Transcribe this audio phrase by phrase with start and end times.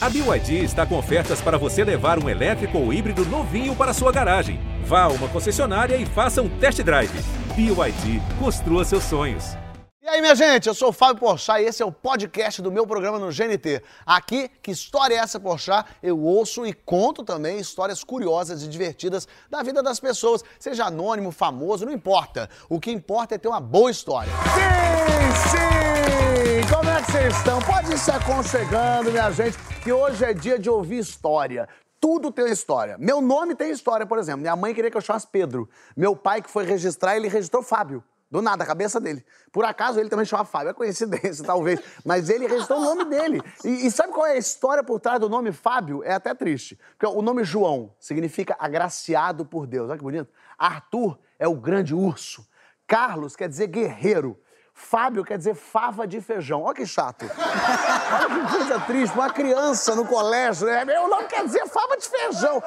[0.00, 4.12] A BYD está com ofertas para você levar um elétrico ou híbrido novinho para sua
[4.12, 4.60] garagem.
[4.84, 7.10] Vá a uma concessionária e faça um test drive.
[7.56, 9.56] BYD, construa seus sonhos.
[10.00, 12.70] E aí, minha gente, eu sou o Fábio Porchat e esse é o podcast do
[12.70, 13.82] meu programa no GNT.
[14.06, 15.84] Aqui, que história é essa, Porchat?
[16.00, 21.32] Eu ouço e conto também histórias curiosas e divertidas da vida das pessoas, seja anônimo,
[21.32, 22.48] famoso, não importa.
[22.68, 24.30] O que importa é ter uma boa história.
[24.54, 26.27] Sim, sim!
[26.70, 27.60] Como é que vocês estão?
[27.62, 31.66] Pode ir se aconchegando, minha gente, que hoje é dia de ouvir história.
[31.98, 32.96] Tudo tem história.
[32.98, 34.42] Meu nome tem história, por exemplo.
[34.42, 35.68] Minha mãe queria que eu chamasse Pedro.
[35.96, 38.04] Meu pai, que foi registrar, ele registrou Fábio.
[38.30, 39.24] Do nada, a cabeça dele.
[39.50, 40.68] Por acaso ele também chama Fábio.
[40.68, 41.80] É coincidência, talvez.
[42.04, 43.40] Mas ele registrou o nome dele.
[43.64, 46.04] E, e, sabe qual é a história por trás do nome Fábio?
[46.04, 46.78] É até triste.
[46.98, 49.88] Porque o nome João significa agraciado por Deus.
[49.88, 50.30] Olha que bonito.
[50.58, 52.46] Arthur é o grande urso.
[52.86, 54.38] Carlos quer dizer guerreiro.
[54.78, 56.62] Fábio quer dizer fava de feijão.
[56.62, 57.26] Olha que chato.
[57.26, 59.12] Olha que coisa triste.
[59.12, 60.84] Uma criança no colégio, né?
[60.84, 62.62] Meu nome quer dizer fava de feijão.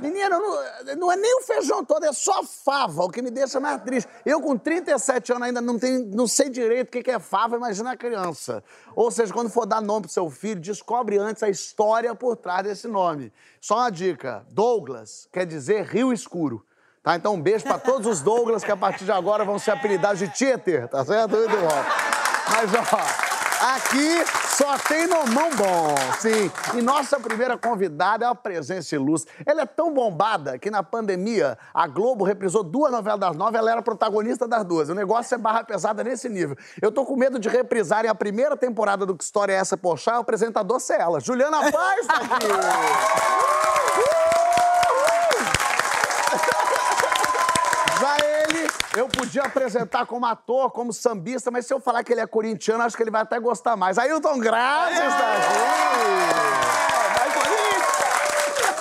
[0.00, 3.60] Menina, não, não, é nem o feijão todo, é só fava, o que me deixa
[3.60, 4.10] mais triste.
[4.26, 7.92] Eu, com 37 anos, ainda não, tenho, não sei direito o que é fava, imagina
[7.92, 8.62] a criança.
[8.96, 12.64] Ou seja, quando for dar nome pro seu filho, descobre antes a história por trás
[12.64, 13.32] desse nome.
[13.60, 16.66] Só uma dica: Douglas quer dizer rio escuro.
[17.04, 17.16] Tá?
[17.16, 20.18] Então, um beijo para todos os Douglas que a partir de agora vão ser apelidados
[20.18, 21.36] de Tieter, tá certo?
[21.36, 21.84] Muito bom.
[22.50, 24.24] Mas, ó, aqui
[24.56, 26.50] só tem nomão bom, sim.
[26.72, 29.30] E nossa primeira convidada é uma presença ilustre.
[29.44, 33.70] Ela é tão bombada que na pandemia a Globo reprisou duas novelas das nove, ela
[33.70, 34.88] era protagonista das duas.
[34.88, 36.56] O negócio é barra pesada nesse nível.
[36.80, 40.16] Eu tô com medo de reprisarem a primeira temporada do Que História é Essa, Poxa,
[40.16, 41.20] o apresentador ser ela.
[41.20, 43.53] Juliana Paz tá aqui!
[48.96, 52.84] Eu podia apresentar como ator, como sambista, mas se eu falar que ele é corintiano,
[52.84, 53.98] acho que ele vai até gostar mais.
[53.98, 56.64] Ailton Graça está aqui!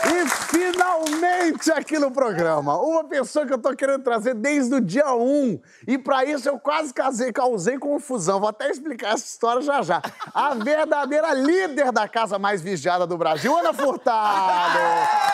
[0.06, 5.12] E finalmente aqui no programa, uma pessoa que eu tô querendo trazer desde o dia
[5.16, 5.60] 1.
[5.88, 8.40] E para isso eu quase casei, causei confusão.
[8.40, 10.02] Vou até explicar essa história já já.
[10.32, 14.78] A verdadeira líder da casa mais vigiada do Brasil, Ana Furtado!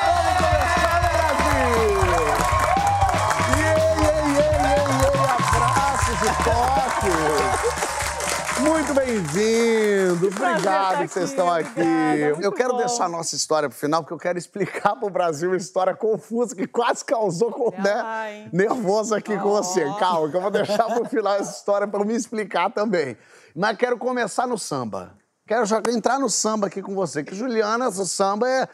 [0.05, 2.08] Vamos começar, né, Brasil!
[6.43, 7.79] Toque.
[8.61, 10.27] Muito bem-vindo.
[10.27, 11.69] Obrigado que vocês estão aqui.
[11.69, 12.77] Obrigada, eu quero bom.
[12.77, 16.55] deixar a nossa história pro final, porque eu quero explicar pro Brasil uma história confusa
[16.55, 19.39] que quase causou com, né, nervoso aqui oh.
[19.39, 19.85] com você.
[19.97, 23.17] Calma, que eu vou deixar pro final essa história para me explicar também.
[23.55, 25.13] Mas quero começar no samba.
[25.47, 27.23] Quero já entrar no samba aqui com você.
[27.23, 28.67] Que Juliana, o samba é.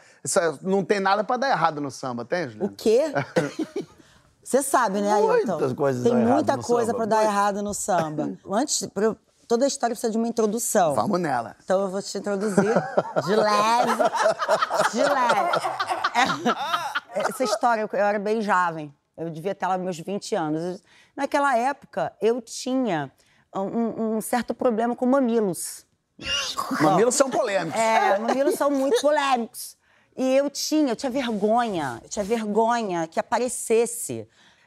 [0.60, 2.66] Não tem nada para dar errado no samba, tem, Juliana?
[2.66, 3.04] O quê?
[4.46, 5.54] Você sabe, né, Ailton?
[5.54, 8.32] Muitas coisas Tem muita coisa para dar errado no samba.
[8.48, 9.16] Antes, pra,
[9.48, 10.94] toda a história precisa de uma introdução.
[10.94, 11.56] Vamos nela.
[11.64, 14.02] Então eu vou te introduzir de leve.
[14.92, 15.66] De leve.
[17.12, 18.94] É, essa história, eu era bem jovem.
[19.16, 20.80] Eu devia ter lá meus 20 anos.
[21.16, 23.10] Naquela época, eu tinha
[23.52, 25.84] um, um certo problema com mamilos.
[26.80, 27.80] Mamilos são polêmicos.
[27.80, 29.76] É, mamilos são muito polêmicos.
[30.16, 34.26] E eu tinha, eu tinha vergonha, eu tinha vergonha que aparecesse.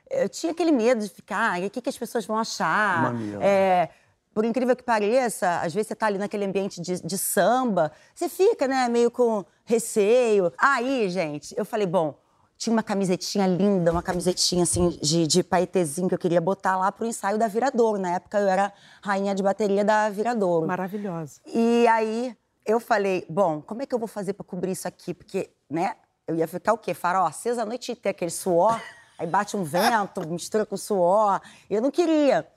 [0.10, 3.14] Eu tinha aquele medo de ficar, o que, que as pessoas vão achar?
[3.42, 3.90] É,
[4.34, 8.30] por incrível que pareça, às vezes você tá ali naquele ambiente de, de samba, você
[8.30, 10.52] fica, né, meio com receio.
[10.58, 12.16] Aí, gente, eu falei, bom,
[12.58, 16.92] tinha uma camisetinha linda, uma camisetinha assim de, de paetezinho que eu queria botar lá
[16.92, 18.00] pro ensaio da Viradouro.
[18.00, 18.72] Na época eu era
[19.02, 20.68] rainha de bateria da Viradouro.
[20.68, 21.40] Maravilhosa.
[21.46, 22.36] E aí
[22.70, 25.12] eu falei, bom, como é que eu vou fazer para cobrir isso aqui?
[25.12, 25.96] Porque, né,
[26.28, 26.94] eu ia ficar o quê?
[26.94, 28.80] Farol acesa a noite inteira, aquele suor,
[29.18, 31.42] aí bate um vento, mistura com suor.
[31.68, 32.48] Eu não queria.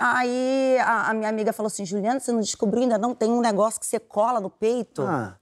[0.00, 3.12] Aí a, a, minha amiga falou assim, Juliana, você não descobriu ainda não?
[3.12, 5.02] Tem um negócio que você cola no peito.
[5.02, 5.36] Ah.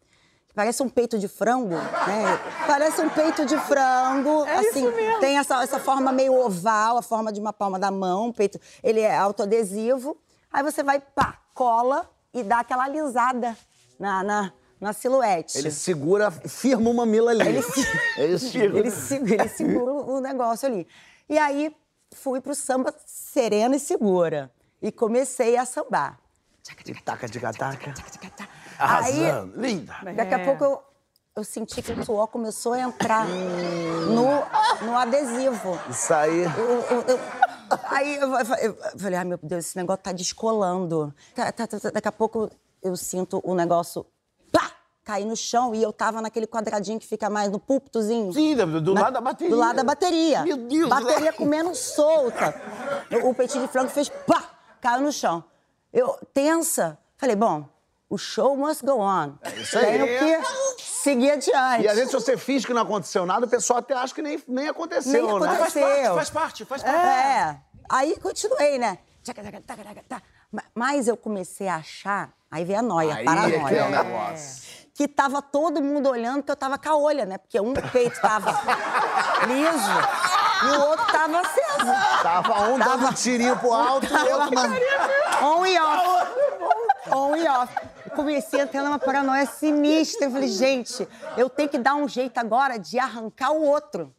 [0.54, 2.40] Parece um peito de frango, né?
[2.66, 4.46] Parece um peito de frango.
[4.46, 5.20] É assim, isso mesmo.
[5.20, 8.58] tem essa, essa forma meio oval, a forma de uma palma da mão, peito.
[8.82, 10.16] Ele é autoadesivo.
[10.50, 13.56] Aí você vai, pá, cola e dá aquela alisada
[13.98, 15.58] na, na, na silhuete.
[15.58, 17.40] Ele segura, firma uma mamilo ali.
[17.40, 17.58] Ele,
[18.18, 18.78] ele, segura.
[18.78, 20.86] ele, segura, ele segura o negócio ali.
[21.28, 21.74] E aí
[22.14, 24.50] fui pro samba serena e segura.
[24.80, 26.18] E comecei a sambar.
[27.04, 27.94] Taca, taca, taca.
[28.78, 29.94] Arrasando, linda.
[30.16, 30.44] Daqui a é.
[30.44, 30.82] pouco eu,
[31.36, 35.78] eu senti que o suor começou a entrar no, no adesivo.
[35.88, 36.44] Isso aí.
[36.44, 37.20] Eu, eu, eu,
[37.84, 41.14] aí eu, eu, falei, ai meu Deus, esse negócio tá descolando.
[41.34, 42.50] Tá, tá, tá, daqui a pouco
[42.84, 44.06] eu sinto o negócio
[44.52, 44.70] pá,
[45.02, 48.32] cair no chão e eu tava naquele quadradinho que fica mais no púlpitozinho.
[48.32, 49.54] Sim, do, do na, lado da bateria.
[49.54, 50.42] Do lado da bateria.
[50.42, 50.88] Meu Deus.
[50.88, 52.54] Bateria comendo solta.
[53.24, 54.50] O, o peitinho de frango fez pá,
[54.80, 55.42] caiu no chão.
[55.92, 57.66] Eu, tensa, falei, bom,
[58.10, 59.34] o show must go on.
[59.42, 60.18] É isso aí.
[60.18, 60.42] Tenho
[60.76, 61.84] que seguir adiante.
[61.84, 64.20] E às vezes, se você finge que não aconteceu nada, o pessoal até acha que
[64.22, 65.48] nem, nem aconteceu, Nem né?
[65.48, 66.14] aconteceu.
[66.14, 66.98] Faz parte, faz parte, faz parte.
[66.98, 67.60] É.
[67.88, 68.98] Aí continuei, né?
[70.08, 70.22] Tá.
[70.74, 73.56] Mas eu comecei a achar, aí veio a noia, a Aí paranoia.
[73.56, 74.64] é que é negócio.
[74.94, 77.36] Que tava todo mundo olhando que eu tava com a olha, né?
[77.38, 78.52] Porque um peito tava
[79.48, 79.90] liso
[80.66, 82.22] e o outro tava aceso.
[82.22, 84.54] Tava um dando um tirinho pro alto e o outro...
[84.54, 84.76] mano,
[85.42, 86.30] On e off.
[87.10, 87.74] On e off.
[88.14, 90.26] Comecei a entrar numa paranoia sinistra.
[90.26, 94.14] Eu falei, gente, eu tenho que dar um jeito agora de arrancar o outro.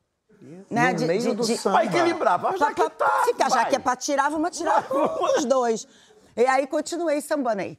[0.69, 0.91] Né?
[0.91, 1.55] No De- meio de- do de-.
[1.55, 3.21] Vai equilibrar, vai já Pra- que pra- tá.
[3.23, 3.65] fica, já vai.
[3.69, 4.97] que é pra tirar, vamos atirar com
[5.37, 5.87] os dois.
[6.37, 7.77] E aí continuei sambando aí.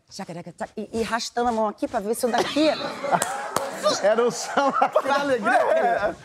[0.77, 2.69] E, e arrastando a mão aqui pra ver se o daqui.
[4.03, 6.17] Era o samba pra alegria.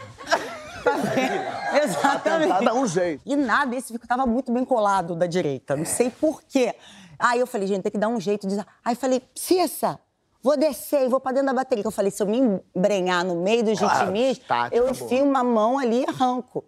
[1.13, 1.83] ver.
[1.83, 2.48] Exatamente.
[2.48, 3.22] Tentar dar um jeito.
[3.25, 5.75] E nada, esse fico tava muito bem colado da direita.
[5.75, 6.74] Não sei por quê.
[7.19, 8.57] Aí eu falei, gente, tem que dar um jeito de.
[8.83, 10.00] Aí falei, Cissa,
[10.42, 11.83] vou descer e vou pra dentro da bateria.
[11.86, 14.12] Eu falei, se eu me embrenhar no meio dos Claro,
[14.48, 14.92] tática eu boa.
[14.92, 16.63] enfio uma mão ali e arranco.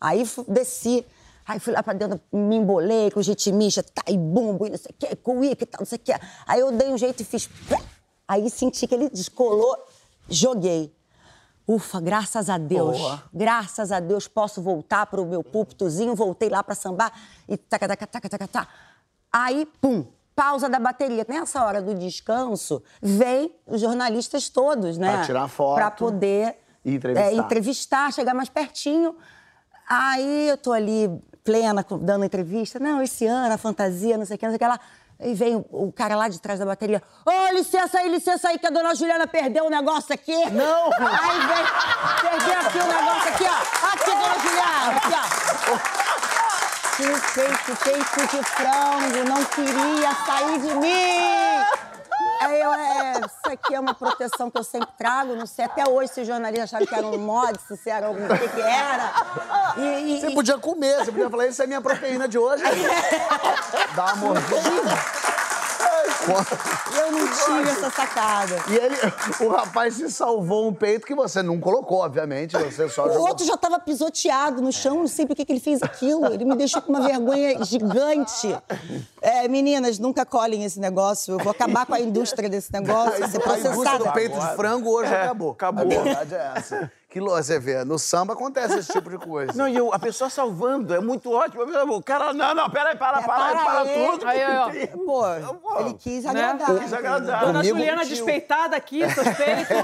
[0.00, 1.06] Aí desci.
[1.46, 4.90] Aí fui lá pra dentro, me embolei com ritmistas, tá, e bumbo, e não sei
[4.90, 6.14] o quê, cuíca e tal, não sei o quê.
[6.46, 7.48] Aí eu dei um jeito e fiz.
[8.28, 9.76] Aí senti que ele descolou,
[10.28, 10.94] joguei.
[11.66, 12.98] Ufa, graças a Deus.
[12.98, 13.22] Boa.
[13.32, 17.12] Graças a Deus posso voltar pro meu púlpitozinho, voltei lá pra sambar
[17.48, 18.68] e taca, taca, taca, taca, taca.
[19.32, 20.04] Aí, pum,
[20.34, 21.24] pausa da bateria.
[21.28, 25.12] Nessa hora do descanso, vem os jornalistas todos, né?
[25.16, 27.30] Pra tirar foto Pra poder entrevistar.
[27.30, 29.16] é, entrevistar, chegar mais pertinho.
[29.88, 31.08] Aí eu tô ali,
[31.44, 32.78] plena, dando entrevista.
[32.78, 34.80] Não, esse ano, a fantasia, não sei o que, não sei o que lá.
[35.20, 37.02] Aí vem o, o cara lá de trás da bateria.
[37.24, 40.50] Ô, licença aí, licença aí, que a dona Juliana perdeu o negócio aqui.
[40.50, 40.84] Não!
[40.86, 41.64] Aí vem,
[42.30, 43.86] perdeu aqui o negócio aqui, ó.
[43.92, 46.02] Aqui, dona Juliana, aqui, ó.
[46.96, 47.04] Que
[47.34, 51.81] peito, peito de frango, não queria sair de mim.
[52.46, 55.34] Aí eu, é, isso aqui é uma proteção que eu sempre trago.
[55.34, 58.24] Não sei até hoje se os jornalistas acharam que era um mod, se era algum,
[58.24, 59.12] o que, que era.
[59.76, 62.62] E, e- Você podia comer, você podia falar, isso é minha proteína de hoje.
[63.94, 64.62] Dá uma mordida.
[66.96, 68.56] Eu não tive essa sacada.
[68.68, 68.96] E ele,
[69.40, 72.56] o rapaz se salvou um peito que você não colocou, obviamente.
[72.56, 73.28] Você só O jogou.
[73.28, 76.26] outro já estava pisoteado no chão, não sei por que que ele fez aquilo.
[76.32, 78.56] Ele me deixou com uma vergonha gigante.
[79.20, 81.34] É, meninas, nunca colhem esse negócio.
[81.34, 83.16] Eu vou acabar com a indústria desse negócio.
[83.16, 83.40] Ser A indústria
[83.72, 84.04] processada.
[84.04, 85.50] do peito de frango hoje É, acabou.
[85.52, 85.82] acabou.
[86.00, 86.92] A verdade é essa.
[87.12, 89.52] Que louco, você vê, no samba acontece esse tipo de coisa.
[89.54, 91.62] Não, e eu- a pessoa salvando, é muito ótimo.
[91.94, 94.06] O cara, não, não, peraí, para, É, para, para para, aí.
[94.10, 94.26] tudo.
[94.26, 94.56] Aí, aí,
[94.96, 94.96] ó.
[94.96, 96.30] Pô, ele quis Né?
[96.30, 96.78] agradar.
[96.78, 97.40] Quis agradar.
[97.40, 99.76] Dona Comigo- Juliana despeitada aqui, seus peitos.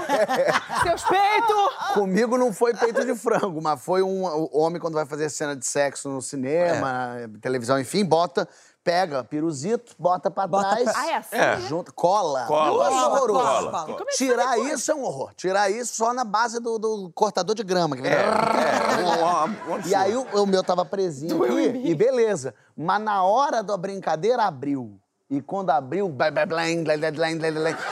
[0.81, 1.75] seus peitos!
[1.93, 5.55] Comigo não foi peito de frango, mas foi um o homem quando vai fazer cena
[5.55, 8.47] de sexo no cinema, televisão, enfim, bota,
[8.83, 10.93] Pega piruzito, bota pra bota trás, pra...
[10.95, 11.59] Ah, é assim, é.
[11.61, 12.45] junta, cola.
[12.45, 12.89] Cola.
[12.89, 13.09] Nossa.
[13.09, 14.05] Cola, cola, cola.
[14.15, 15.33] Tirar isso é um horror.
[15.35, 17.95] Tirar isso só na base do, do cortador de grama.
[17.95, 18.11] Que vem...
[18.11, 19.87] É, é.
[19.87, 22.55] e aí o, o, meu tava presinho aqui, e beleza.
[22.75, 24.99] Mas na hora da brincadeira abriu.
[25.29, 26.11] E quando abriu,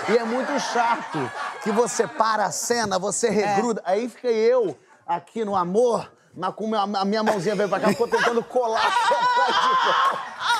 [0.09, 1.31] e é muito chato
[1.61, 3.79] que você para a cena, você regruda.
[3.85, 3.91] É.
[3.91, 4.75] Aí fica eu
[5.05, 8.81] aqui no amor, mas com a minha mãozinha veio pra cá, ficou tentando colar.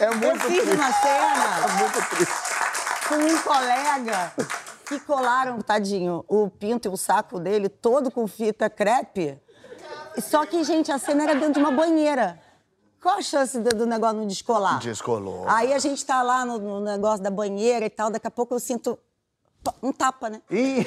[0.00, 0.74] É Eu muito fiz triste.
[0.74, 2.34] uma cena É muito triste.
[3.08, 4.32] com um colega
[4.86, 9.38] que colaram, tadinho, o pinto e o saco dele todo com fita crepe.
[10.18, 12.40] Só que, gente, a cena era dentro de uma banheira.
[13.02, 14.78] Qual a chance do, do negócio não descolar?
[14.80, 15.44] Descolou.
[15.48, 18.54] Aí a gente tá lá no, no negócio da banheira e tal, daqui a pouco
[18.54, 18.98] eu sinto
[19.82, 20.40] um tapa, né?
[20.50, 20.84] Ih,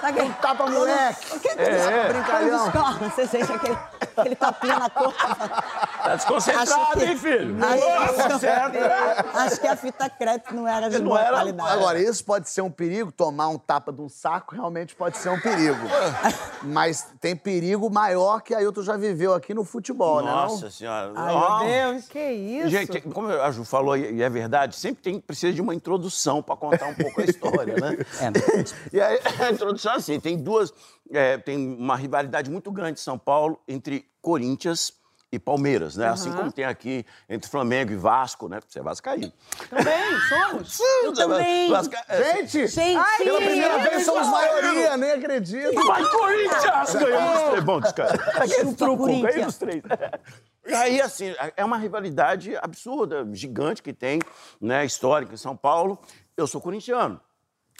[0.00, 1.36] Sabe aquele- tapa, moleque.
[1.36, 2.64] O que que É, Quando brincalhão.
[2.64, 3.78] descola, você sente aquele,
[4.20, 5.12] aquele tapinha na cor.
[5.14, 7.56] Tá desconcentrado, que- hein, filho?
[7.64, 8.78] Acho, certo.
[9.36, 11.70] acho que a fita crepe não era de Não boa era- qualidade.
[11.70, 15.28] Agora, isso pode ser um perigo, tomar um tapa de um saco realmente pode ser
[15.30, 15.78] um perigo.
[16.62, 20.30] Mas tem perigo maior que aí tu já viveu aqui no futebol, né?
[20.30, 20.36] não?
[20.48, 21.12] Nossa senhora.
[21.14, 22.08] Ai, Ó, meu Deus.
[22.08, 22.68] Que isso?
[22.68, 26.56] Gente, como a Ju falou, e é verdade, sempre tem, precisa de uma introdução para
[26.56, 27.96] contar um pouco a história, né?
[28.92, 30.72] E aí, a introdução é assim, tem duas,
[31.12, 34.92] é, tem uma rivalidade muito grande em São Paulo entre Corinthians
[35.30, 36.08] e Palmeiras, né?
[36.08, 38.60] Assim como tem aqui entre Flamengo e Vasco, né?
[38.66, 39.32] Você é vascaíno.
[39.68, 40.80] Também, somos.
[41.04, 41.70] Eu também.
[41.70, 42.02] Vasca...
[42.08, 45.86] é, Gente, Gente, pela primeira vez somos maioria, nem acredito.
[45.86, 46.94] Vai, Corinthians!
[46.94, 47.64] Ganhamos.
[47.64, 47.80] Bom.
[48.36, 49.82] Aquele Chupa, truco, ganhei dos três.
[50.66, 54.20] E aí, assim, é uma rivalidade absurda, gigante que tem,
[54.60, 55.98] né, histórica em São Paulo.
[56.36, 57.18] Eu sou corintiano.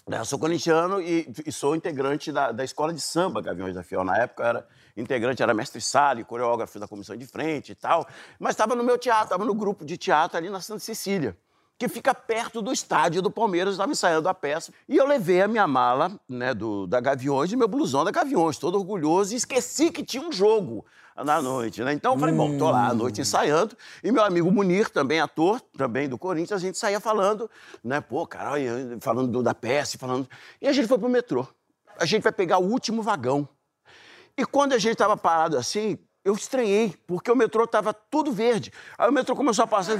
[0.09, 3.83] Né, Eu sou corintiano e, e sou integrante da, da escola de samba Gaviões da
[3.83, 4.03] Fiel.
[4.03, 8.07] Na época eu era integrante, era mestre Sali, coreógrafo da comissão de frente e tal.
[8.39, 11.37] Mas estava no meu teatro, estava no grupo de teatro ali na Santa Cecília.
[11.79, 14.73] Que fica perto do estádio do Palmeiras, estava ensaiando a peça.
[14.89, 18.59] E eu levei a minha mala, né, do, da Gaviões e meu blusão da Gaviões,
[18.59, 20.85] todo orgulhoso, e esqueci que tinha um jogo
[21.25, 21.93] na noite, né?
[21.93, 23.77] Então eu falei, bom, tô lá à noite ensaiando.
[24.03, 27.49] E meu amigo Munir, também ator, também do Corinthians, a gente saía falando,
[27.83, 28.01] né?
[28.01, 28.53] Pô, cara,
[29.01, 30.29] falando do, da peça, falando.
[30.61, 31.47] E a gente foi pro metrô.
[31.99, 33.49] A gente vai pegar o último vagão.
[34.37, 38.73] E quando a gente tava parado assim, eu estranhei, porque o metrô tava tudo verde.
[38.97, 39.99] Aí o metrô começou a passar e,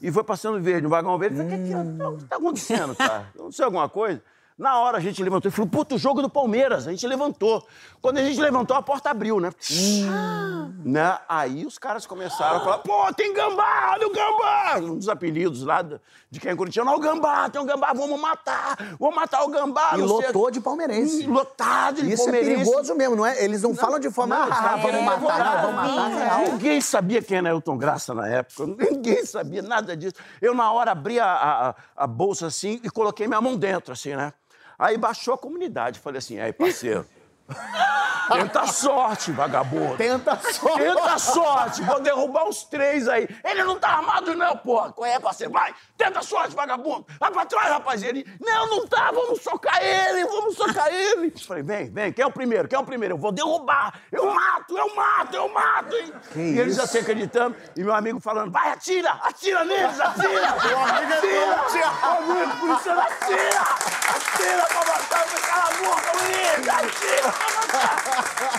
[0.00, 1.38] e foi passando verde, no vagão verde.
[1.38, 3.26] Eu falei, o que, que tá acontecendo, cara?
[3.36, 4.22] Não sei alguma coisa?
[4.60, 6.86] Na hora a gente levantou e falou, puto, jogo do Palmeiras.
[6.86, 7.66] A gente levantou.
[8.02, 9.50] Quando a gente levantou, a porta abriu, né?
[9.72, 10.74] Hum.
[10.84, 11.18] né?
[11.26, 14.78] Aí os caras começaram a falar, pô, tem gambá, olha o gambá!
[14.82, 18.76] Um dos apelidos lá de quem é corintiano, o gambá, tem um gambá, vamos matar,
[18.98, 19.92] vamos matar o gambá.
[19.96, 20.52] E lotou sei...
[20.52, 21.26] de palmeirense.
[21.26, 22.52] Lotado de Isso é palmeirense.
[22.52, 23.42] Isso é perigoso mesmo, não é?
[23.42, 26.52] Eles não, não falam de forma, não, ah, vamos matar, não, vamos matar, real.
[26.52, 30.16] Ninguém sabia quem era Elton Graça na época, ninguém sabia nada disso.
[30.40, 34.14] Eu, na hora, abri a, a, a bolsa assim e coloquei minha mão dentro, assim,
[34.14, 34.34] né?
[34.80, 36.00] Aí baixou a comunidade.
[36.00, 37.06] Falei assim, aí, parceiro.
[38.32, 39.96] Tenta sorte, vagabundo.
[39.96, 40.78] Tenta sorte.
[40.78, 41.82] Tenta sorte.
[41.82, 43.28] Vou derrubar os três aí.
[43.44, 44.92] Ele não tá armado, não, porra.
[44.92, 45.52] Qual é, parceiro?
[45.52, 45.74] Vai.
[45.98, 47.04] Tenta sorte, vagabundo.
[47.18, 48.02] Vai pra trás, rapaz.
[48.02, 49.10] Ele, não, não tá.
[49.10, 50.24] Vamos socar ele.
[50.24, 51.30] Vamos socar ele.
[51.44, 52.12] Falei, vem, vem.
[52.12, 52.68] Quem é o primeiro?
[52.68, 53.14] Quem é o primeiro?
[53.14, 54.00] Eu vou derrubar.
[54.12, 55.96] Eu mato, eu mato, eu mato.
[55.96, 56.12] Hein?
[56.32, 57.56] Que e eles assim acreditando.
[57.76, 59.10] E meu amigo falando, vai, atira.
[59.10, 60.50] Atira neles, atira.
[60.50, 60.80] atira.
[61.66, 61.90] Atira.
[62.60, 63.60] Polícia, atira.
[63.60, 64.19] Atira
[64.68, 65.26] pra matar.
[65.40, 66.70] Cala a boca, menino.
[66.72, 67.34] Atira.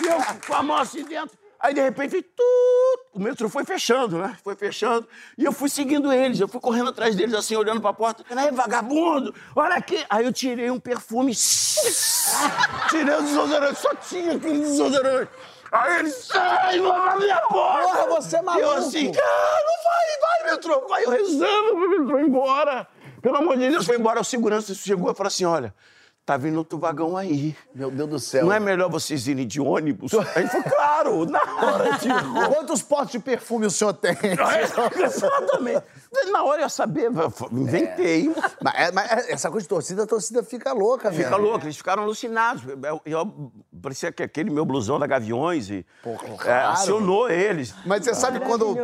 [0.01, 1.41] E eu com a mão assim dentro.
[1.61, 4.35] Aí, de repente, tudo, o metrô foi fechando, né?
[4.43, 5.07] Foi fechando.
[5.37, 8.25] E eu fui seguindo eles, eu fui correndo atrás deles, assim, olhando pra porta.
[8.35, 10.03] Aí, vagabundo, olha aqui.
[10.09, 11.35] Aí eu tirei um perfume.
[12.89, 15.31] tirei o desodorante, só tinha aquele desodorante.
[15.71, 17.87] Aí ele sai, na minha porta.
[17.87, 18.59] Porra, você é maluco.
[18.59, 21.05] E eu assim, ah, não vai, vai, metrô, vai.
[21.05, 22.87] Eu rezando pro metrô ir embora.
[23.21, 24.19] Pelo amor de Deus, foi embora.
[24.19, 25.73] O segurança chegou e falou assim, olha...
[26.23, 27.55] Tá vindo outro vagão aí.
[27.73, 28.45] Meu Deus do céu.
[28.45, 30.13] Não é melhor vocês irem de ônibus?
[30.35, 32.07] Aí falou, claro, na hora de
[32.47, 34.15] Quantos potes de perfume o senhor tem?
[35.03, 35.83] Exatamente.
[36.31, 37.09] Na hora eu ia saber,
[37.51, 38.29] inventei.
[38.29, 38.33] É.
[38.61, 41.41] Mas, é, mas, essa coisa de torcida, a torcida fica louca, Fica velho.
[41.41, 42.63] louca, eles ficaram alucinados.
[42.65, 43.51] Eu, eu,
[43.81, 47.73] parecia que aquele meu blusão da Gaviões e, Pô, claro, é, acionou eles.
[47.83, 48.77] Mas você sabe quando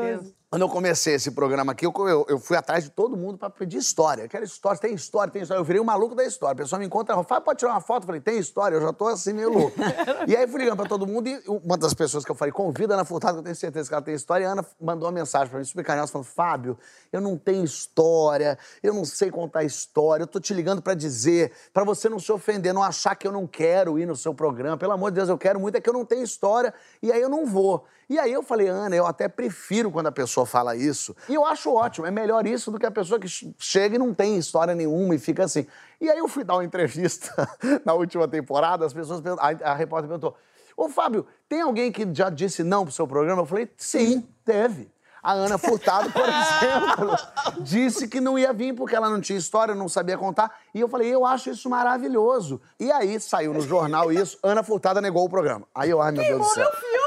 [0.49, 3.49] quando eu comecei esse programa aqui, eu, eu, eu fui atrás de todo mundo para
[3.49, 4.23] pedir história.
[4.23, 5.59] Aquela história, tem história, tem história.
[5.59, 6.53] Eu virei o um maluco da história.
[6.53, 8.03] A pessoa me encontra, Fábio, pode tirar uma foto?
[8.03, 8.75] Eu falei, tem história?
[8.77, 9.77] Eu já tô assim meio louco.
[10.25, 12.93] e aí fui ligando para todo mundo e uma das pessoas que eu falei, convida
[12.93, 14.45] a Ana Furtado, que eu tenho certeza que ela tem história.
[14.45, 16.77] E a Ana mandou uma mensagem para mim, super carinhosa, falando, Fábio,
[17.11, 21.51] eu não tenho história, eu não sei contar história, eu tô te ligando para dizer,
[21.73, 24.77] para você não se ofender, não achar que eu não quero ir no seu programa.
[24.77, 27.21] Pelo amor de Deus, eu quero muito, é que eu não tenho história e aí
[27.21, 27.85] eu não vou.
[28.09, 31.15] E aí eu falei, Ana, eu até prefiro quando a pessoa fala isso.
[31.27, 34.13] E eu acho ótimo, é melhor isso do que a pessoa que chega e não
[34.13, 35.67] tem história nenhuma e fica assim.
[35.99, 37.49] E aí eu fui dar uma entrevista
[37.83, 40.37] na última temporada, as pessoas a, a repórter perguntou:
[40.77, 43.41] Ô Fábio, tem alguém que já disse não pro seu programa?
[43.41, 44.89] Eu falei, sim, teve.
[45.23, 47.15] A Ana Furtado, por exemplo,
[47.61, 50.55] disse que não ia vir porque ela não tinha história, não sabia contar.
[50.73, 52.61] E eu falei, eu acho isso maravilhoso.
[52.79, 55.67] E aí saiu no jornal isso, Ana Furtado negou o programa.
[55.73, 56.71] Aí eu, ai meu Deus do céu.
[56.93, 57.06] meu!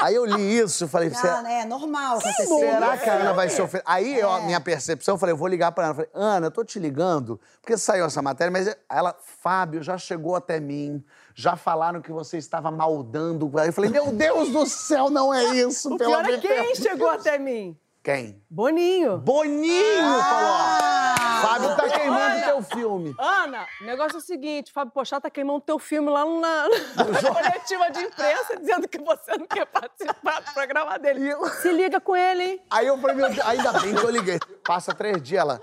[0.00, 1.10] Aí eu li isso e falei...
[1.14, 2.46] Ah, é normal acontecer.
[2.46, 3.84] Será que a Ana vai se ofender?
[3.86, 4.24] Aí, é.
[4.24, 5.92] eu, minha percepção, eu falei, eu vou ligar pra Ana.
[5.92, 9.98] Eu falei, Ana, eu tô te ligando, porque saiu essa matéria, mas ela, Fábio, já
[9.98, 11.04] chegou até mim,
[11.34, 13.50] já falaram que você estava maldando.
[13.58, 17.08] Aí eu falei, meu Deus do céu, não é isso, o pelo é quem chegou
[17.08, 17.76] até mim?
[18.02, 18.42] Quem?
[18.48, 19.18] Boninho.
[19.18, 21.14] Boninho ah!
[21.18, 21.40] falou.
[21.40, 23.14] Fábio tá queimando Olha, teu filme.
[23.18, 27.32] Ana, o negócio é o seguinte: Fábio Pochá tá queimando teu filme lá na, na
[27.34, 31.28] coletiva de imprensa, dizendo que você não quer participar do programa dele.
[31.28, 31.46] Eu...
[31.48, 32.62] Se liga com ele, hein?
[32.70, 34.38] Aí eu falei, meu Deus, ainda bem que eu liguei.
[34.64, 35.60] Passa três dias ela.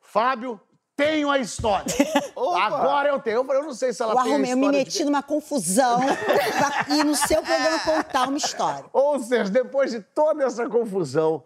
[0.00, 0.60] Fábio,
[0.96, 1.92] tenho a história.
[2.36, 3.36] Agora eu tenho.
[3.36, 4.66] Eu falei, eu não sei se ela eu tem arrumei, a história.
[4.66, 5.04] Eu me meti de...
[5.04, 8.84] numa confusão pra ir no seu programa contar uma história.
[8.92, 11.44] Ou seja, depois de toda essa confusão,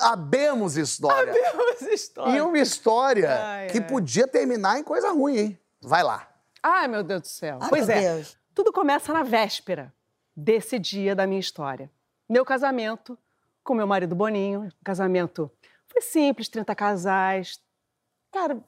[0.00, 1.32] Abemos história.
[1.32, 2.36] Abemos história.
[2.36, 3.86] E uma história ai, que ai.
[3.86, 5.58] podia terminar em coisa ruim, hein?
[5.80, 6.28] Vai lá.
[6.62, 7.58] Ai, meu Deus do céu.
[7.60, 8.14] Ai, pois é.
[8.14, 8.36] Deus.
[8.54, 9.92] Tudo começa na véspera
[10.36, 11.90] desse dia da minha história.
[12.28, 13.18] Meu casamento
[13.62, 14.70] com meu marido Boninho.
[14.84, 15.50] Casamento
[15.86, 17.60] foi simples, 30 casais.
[18.32, 18.58] Cara,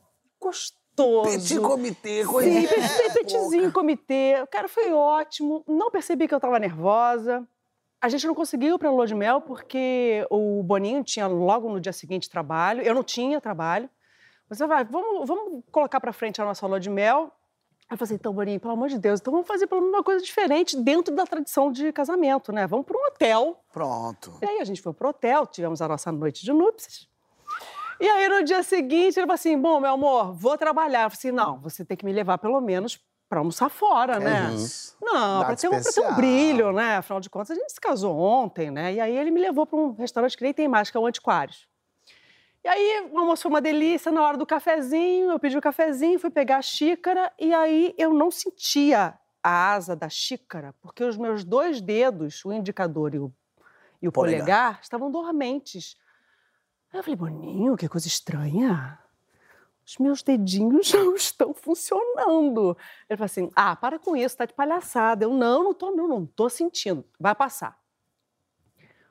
[0.40, 1.30] gostoso.
[1.30, 2.49] Petit comitê, coisa.
[2.49, 4.35] Sim, petit, petitzinho comitê.
[4.50, 5.64] Cara, foi ótimo.
[5.66, 7.47] Não percebi que eu tava nervosa.
[8.00, 11.81] A gente não conseguiu para a lua de mel porque o Boninho tinha logo no
[11.81, 13.88] dia seguinte trabalho, eu não tinha trabalho.
[14.49, 17.33] Você vai, vamos, vamos colocar para frente a nossa lua de mel.
[17.88, 19.97] Aí eu falei assim, então, Boninho, pelo amor de Deus, então vamos fazer pelo menos
[19.97, 22.67] uma coisa diferente dentro da tradição de casamento, né?
[22.67, 23.61] Vamos para um hotel.
[23.73, 24.38] Pronto.
[24.43, 27.09] E aí a gente foi pro hotel, tivemos a nossa noite de núpcias.
[27.99, 31.05] E aí, no dia seguinte, ele falou assim: Bom, meu amor, vou trabalhar.
[31.05, 34.49] Eu falei assim: Não, você tem que me levar pelo menos pra almoçar fora, né?
[34.50, 34.66] Uhum.
[35.02, 36.97] Não, pra ter, um, ter um brilho, né?
[36.97, 38.95] Afinal de contas, a gente se casou ontem, né?
[38.95, 41.06] E aí ele me levou pra um restaurante que nem tem mais, que é o
[41.06, 41.68] Antiquários.
[42.64, 46.18] E aí o almoço foi uma delícia, na hora do cafezinho, eu pedi o cafezinho,
[46.18, 51.16] fui pegar a xícara, e aí eu não sentia a asa da xícara, porque os
[51.16, 53.33] meus dois dedos, o indicador e o,
[54.02, 54.40] e o Polegar.
[54.40, 55.97] polegar, estavam dormentes.
[56.92, 58.99] Aí eu falei, Boninho, que coisa estranha.
[59.87, 62.76] Os meus dedinhos não estão funcionando.
[63.09, 65.25] Ele falou assim: ah, para com isso, tá de palhaçada.
[65.25, 67.05] Eu, não, não tô, não, não tô sentindo.
[67.21, 67.78] Vai passar.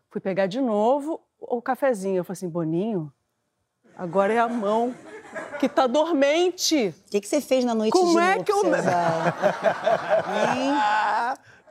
[0.10, 2.18] Fui pegar de novo o cafezinho.
[2.18, 3.12] Eu falei assim, Boninho,
[3.98, 4.94] agora é a mão
[5.60, 6.94] que tá dormente.
[7.08, 8.72] O que, que você fez na noite Como de é que eu- Hein?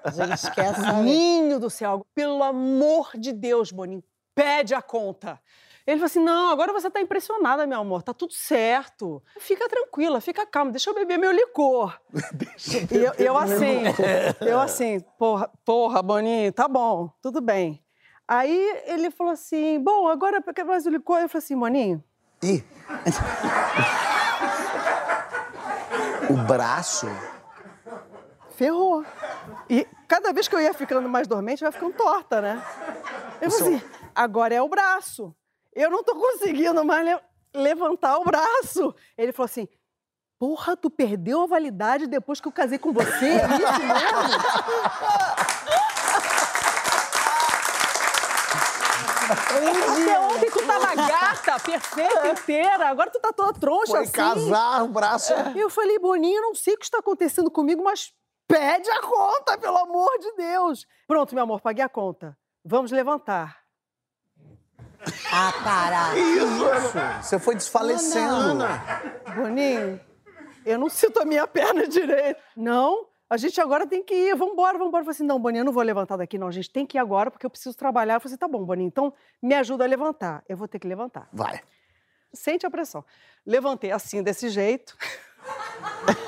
[0.02, 0.74] A gente saber.
[0.92, 5.40] Boninho do céu, pelo amor de Deus, Boninho, pede a conta.
[5.86, 9.22] Ele falou assim: não, agora você tá impressionada, meu amor, tá tudo certo.
[9.38, 11.98] Fica tranquila, fica calma, deixa eu beber meu licor.
[12.90, 13.82] E eu, eu assim,
[14.40, 17.82] eu assim, porra, porra, Boninho, tá bom, tudo bem.
[18.26, 21.18] Aí ele falou assim: bom, agora quer mais o licor?
[21.18, 22.02] Eu falei assim, Boninho,
[22.42, 22.64] Ih.
[26.30, 27.06] o braço.
[28.56, 29.04] ferrou.
[29.68, 32.64] E cada vez que eu ia ficando mais dormente, eu ia ficando torta, né?
[33.40, 35.34] Eu falei assim, agora é o braço.
[35.74, 37.20] Eu não tô conseguindo mais le-
[37.54, 38.94] levantar o braço.
[39.18, 39.68] Ele falou assim,
[40.38, 43.26] porra, tu perdeu a validade depois que eu casei com você?
[43.26, 44.34] É isso mesmo?
[49.24, 52.88] Até ontem tu tava gata, perfeita, inteira.
[52.88, 54.12] Agora tu tá toda troncha Foi assim.
[54.12, 55.32] casar o braço.
[55.56, 58.12] Eu falei, Boninho, eu não sei o que está acontecendo comigo, mas
[58.46, 60.86] pede a conta, pelo amor de Deus.
[61.06, 62.36] Pronto, meu amor, paguei a conta.
[62.64, 63.63] Vamos levantar.
[65.32, 67.22] Ah, para.
[67.22, 68.64] Você foi desfalecendo.
[69.34, 70.00] Boninho,
[70.64, 72.40] eu não sinto a minha perna direito.
[72.56, 74.36] Não, a gente agora tem que ir.
[74.36, 75.02] Vambora, vambora.
[75.02, 76.48] Eu falei assim, não, Boninho, eu não vou levantar daqui, não.
[76.48, 78.14] A gente tem que ir agora, porque eu preciso trabalhar.
[78.14, 80.42] Eu falei assim, tá bom, Boninho, então me ajuda a levantar.
[80.48, 81.28] Eu vou ter que levantar.
[81.32, 81.60] Vai.
[82.32, 83.04] Sente a pressão.
[83.46, 84.96] Levantei assim, desse jeito.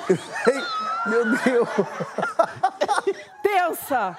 [0.09, 0.63] Ei,
[1.07, 1.69] Meu Deus.
[3.43, 4.19] tensa!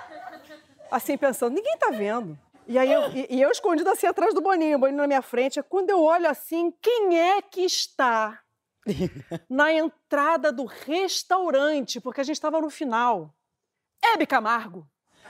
[0.90, 2.40] Assim, pensando, ninguém tá vendo.
[2.68, 5.22] E aí eu, e, e eu escondido assim atrás do Boninho, o Boninho na minha
[5.22, 5.62] frente.
[5.64, 8.40] Quando eu olho assim, quem é que está
[9.50, 12.02] na entrada do restaurante?
[12.02, 13.34] Porque a gente estava no final.
[14.04, 14.86] Hebe Camargo.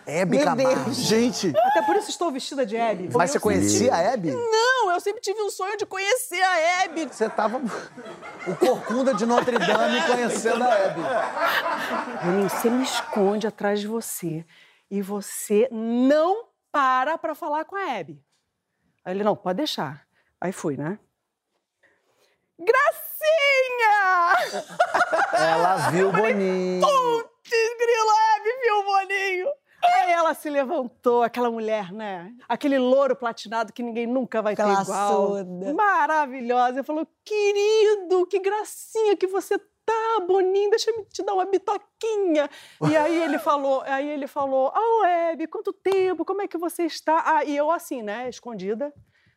[0.05, 0.85] Hebe Meu Camargo.
[0.85, 0.97] Deus.
[0.97, 3.09] Gente, Até por isso estou vestida de Hebe.
[3.13, 4.31] mas você conhecia a Hebe?
[4.31, 7.07] Não, eu sempre tive um sonho de conhecer a Hebe.
[7.07, 11.01] Você tava o corcunda de Notre Dame conhecendo a Hebe.
[12.23, 14.45] Boninho, você me esconde atrás de você
[14.89, 18.23] e você não para pra falar com a Hebe.
[19.03, 20.05] Aí ele, não, pode deixar.
[20.39, 20.99] Aí fui, né?
[22.59, 24.35] Gracinha!
[25.33, 26.81] Ela viu o Boninho.
[26.81, 29.47] Putz, grilo, a Hebe viu o Boninho.
[29.83, 32.31] Aí ela se levantou, aquela mulher, né?
[32.47, 34.85] Aquele louro platinado que ninguém nunca vai ter igual.
[34.85, 35.73] Classuda.
[35.73, 36.73] Maravilhosa.
[36.73, 42.49] Ele falou, querido, que gracinha que você tá, Boninho, deixa eu te dar uma bitoquinha.
[42.89, 46.83] E aí ele falou, aí ele falou, ah, Hebe, quanto tempo, como é que você
[46.83, 47.23] está?
[47.25, 48.93] Ah, e eu assim, né, escondida,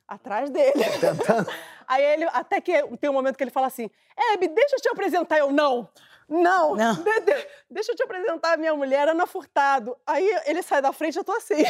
[0.09, 0.73] atrás dele.
[1.87, 4.89] Aí ele, até que tem um momento que ele fala assim, Hebe, deixa eu te
[4.89, 5.39] apresentar.
[5.39, 5.89] Eu, não,
[6.29, 6.95] não, Não.
[6.95, 9.97] de- de- deixa eu te apresentar a minha mulher, Ana Furtado.
[10.07, 11.63] Aí ele sai da frente, eu tô assim.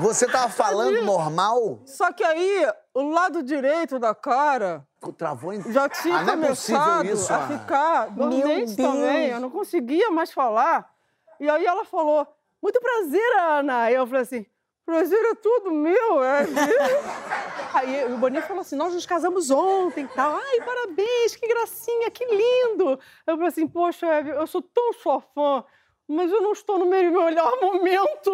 [0.00, 1.80] Você tava falando normal?
[1.86, 5.72] Só que aí, o lado direito da cara Travou em...
[5.72, 7.58] já tinha Ah, é começado isso, a Ana.
[7.58, 9.28] ficar dormente também.
[9.28, 10.90] Eu não conseguia mais falar.
[11.38, 12.26] E aí ela falou,
[12.62, 13.82] muito prazer, Ana.
[13.84, 14.44] Aí eu falei assim,
[14.84, 16.44] prazer é tudo meu, é.
[17.72, 20.34] aí o Boninho falou assim, nós nos casamos ontem e tal.
[20.36, 22.98] Ai, parabéns, que gracinha, que lindo.
[23.26, 25.64] Eu falei assim, poxa, eu sou tão sua fã.
[26.12, 28.32] Mas eu não estou no meu melhor momento.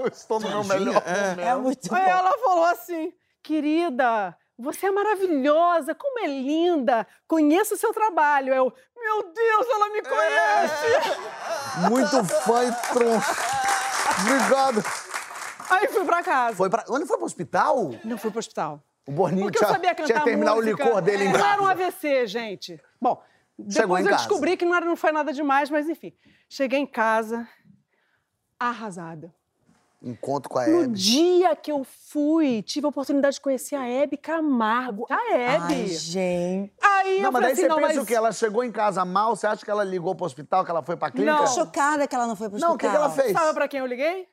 [0.10, 1.02] Estou no meu melhor
[1.36, 2.10] É muito Aí bom.
[2.10, 8.54] ela falou assim: querida, você é maravilhosa, como é linda, conheço o seu trabalho.
[8.54, 11.20] Eu, meu Deus, ela me conhece!
[11.90, 13.34] Muito fã e troncho.
[14.22, 14.82] Obrigado.
[15.68, 16.56] Aí fui pra casa.
[16.56, 16.84] Foi pra...
[16.88, 17.90] Onde foi pro hospital?
[18.04, 18.80] Não fui pro hospital.
[19.06, 20.82] O Boninho Porque eu tinha, sabia cantar tinha terminado o música.
[20.84, 21.84] licor dele em Não era um casa.
[21.84, 22.80] AVC, gente.
[23.00, 23.22] Bom,
[23.70, 24.28] Chegou depois em eu casa.
[24.28, 26.12] descobri que não, era, não foi nada demais, mas enfim.
[26.48, 27.48] Cheguei em casa
[28.58, 29.34] arrasada.
[30.02, 30.92] Encontro com a No Hebe.
[30.94, 35.06] dia que eu fui, tive a oportunidade de conhecer a Hebe Camargo.
[35.10, 35.74] A Hebe!
[35.74, 36.72] Ai, gente.
[36.82, 37.98] Aí Não, eu mas daí assim, você não, pensa mas...
[37.98, 38.14] o quê?
[38.14, 40.96] Ela chegou em casa mal, você acha que ela ligou pro hospital, que ela foi
[40.96, 41.32] pra clínica?
[41.38, 41.46] Não.
[41.46, 42.90] Chocada que ela não foi pro Não, hospital.
[42.90, 43.32] o que que ela fez?
[43.32, 44.28] Sabe pra quem eu liguei?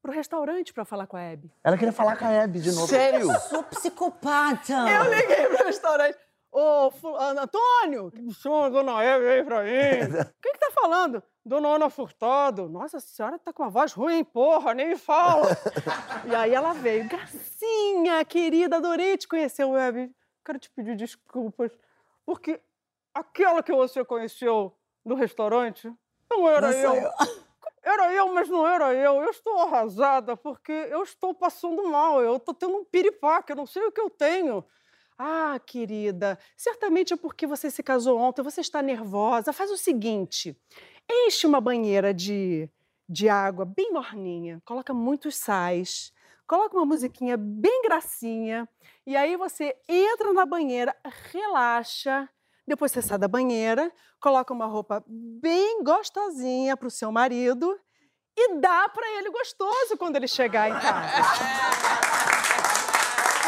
[0.00, 1.52] pro restaurante para falar com a Hebe.
[1.62, 2.86] Ela queria falar com a Hebe de novo.
[2.86, 3.28] Sério?
[3.50, 4.72] Sou psicopata.
[4.72, 6.16] Eu liguei pro restaurante.
[6.60, 6.92] Ô,
[7.40, 9.70] Antônio, chama dona Hebe aí pra mim.
[10.42, 11.22] Quem que tá falando?
[11.44, 12.68] Dona Ana Furtado.
[12.68, 15.46] Nossa, a senhora tá com uma voz ruim, porra, nem me fala.
[16.28, 17.08] e aí ela veio.
[17.08, 20.10] Gracinha, querida, adorei te conhecer, Hebe.
[20.44, 21.70] Quero te pedir desculpas,
[22.26, 22.60] porque
[23.14, 25.92] aquela que você conheceu no restaurante
[26.28, 26.94] não era Não eu.
[26.94, 27.10] eu.
[27.80, 29.22] Era eu, mas não era eu.
[29.22, 32.20] Eu estou arrasada porque eu estou passando mal.
[32.20, 34.62] Eu estou tendo um piripaque, eu não sei o que eu tenho.
[35.18, 39.52] Ah, querida, certamente é porque você se casou ontem, você está nervosa.
[39.52, 40.56] Faz o seguinte:
[41.10, 42.70] enche uma banheira de,
[43.08, 46.12] de água bem morninha, coloca muitos sais,
[46.46, 48.68] coloca uma musiquinha bem gracinha,
[49.04, 50.94] e aí você entra na banheira,
[51.32, 52.28] relaxa.
[52.64, 57.76] Depois você sai da banheira, coloca uma roupa bem gostosinha para o seu marido
[58.36, 62.07] e dá para ele gostoso quando ele chegar em casa.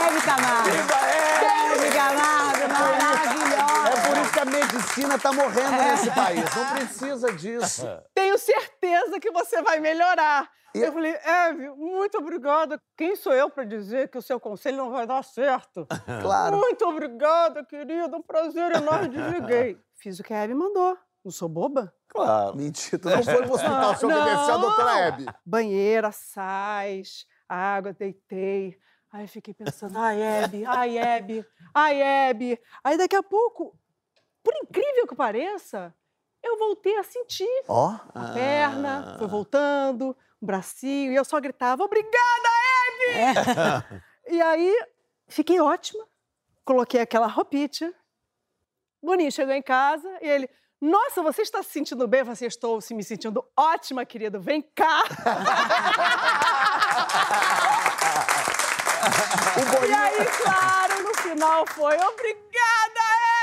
[0.07, 0.69] Hebe Camargo.
[0.71, 3.89] Hebe Camargo, maravilhosa.
[3.89, 6.45] É por isso que a medicina tá morrendo nesse país.
[6.57, 7.87] Não precisa disso.
[8.15, 10.49] Tenho certeza que você vai melhorar.
[10.75, 12.81] E- Eu falei, Eve, muito obrigada.
[12.97, 15.87] Quem sou eu para dizer que o seu conselho não vai dar certo?
[16.23, 16.57] Claro.
[16.57, 18.17] Muito obrigada, querida.
[18.17, 19.09] Um prazer enorme.
[19.09, 19.79] Desliguei.
[20.01, 20.97] Fiz o que a Hebe mandou.
[21.25, 21.93] Não sou boba?
[22.09, 22.57] Claro.
[22.57, 24.21] Mentira, não foi pro hospital, você Não.
[24.21, 25.27] obedeceu a doutora Hebe.
[25.45, 28.77] Banheira, sais, água, deitei.
[29.13, 31.45] Aí fiquei pensando, ai, Hebe, ai, Hebe,
[31.75, 32.61] ai, Hebe.
[32.85, 33.77] Aí daqui a pouco,
[34.43, 35.93] por incrível que pareça,
[36.41, 37.97] eu voltei a sentir Ó.
[38.15, 42.49] a perna, foi voltando, o bracinho, e eu só gritava, obrigada,
[43.17, 44.05] Hebe!
[44.37, 44.87] e aí,
[45.27, 46.07] fiquei ótima,
[46.65, 47.93] coloquei aquela roupite.
[49.03, 50.49] Boninho chegou em casa e ele,
[50.81, 52.21] nossa, você está se sentindo bem?
[52.21, 55.03] Eu falei assim, estou se me sentindo ótima, querido, vem cá!
[59.89, 63.01] E aí, claro, no final foi, obrigada,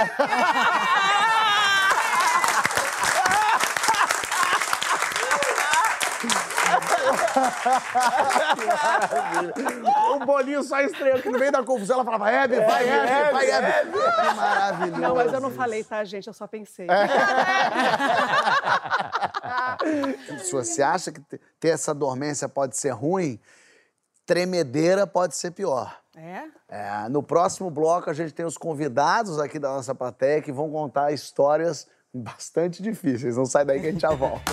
[10.11, 11.95] O bolinho só estreou aqui no meio da confusão.
[11.97, 13.91] Ela falava, Hebe, vai, Hebe, vai, Hebe.
[13.91, 15.01] Que maravilhoso.
[15.01, 16.25] Não, mas eu não falei, tá, gente?
[16.27, 16.87] Eu só pensei.
[20.43, 23.39] Se você acha que te- ter essa dormência pode ser ruim,
[24.27, 25.97] tremedeira pode ser pior.
[26.15, 26.43] É?
[26.67, 30.69] É, no próximo bloco, a gente tem os convidados aqui da nossa plateia que vão
[30.69, 33.37] contar histórias bastante difíceis.
[33.37, 34.51] Não sai daí que a gente já volta.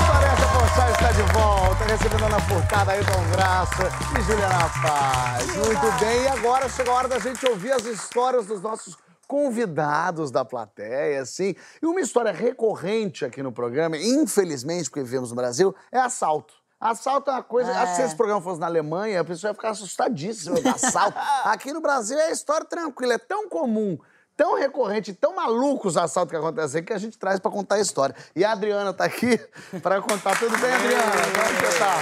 [0.00, 5.56] História essa Porchat está de volta, recebendo Ana Furtada, Ayrton Graça e Juliana Paz.
[5.56, 10.30] Muito bem, e agora chegou a hora da gente ouvir as histórias dos nossos convidados
[10.30, 11.54] da plateia, assim.
[11.82, 16.54] E uma história recorrente aqui no programa, infelizmente, porque vivemos no Brasil, é assalto.
[16.80, 17.70] Assalto é uma coisa.
[17.72, 21.18] Acho que se esse programa fosse na Alemanha, a pessoa ia ficar assustadíssima do assalto.
[21.44, 23.98] Aqui no Brasil é história tranquila, é tão comum,
[24.36, 27.80] tão recorrente, tão maluco os assaltos que acontecem que a gente traz pra contar a
[27.80, 28.14] história.
[28.34, 29.38] E a Adriana tá aqui
[29.82, 30.38] pra contar.
[30.38, 31.12] Tudo bem, Adriana?
[31.12, 31.96] Como você tá?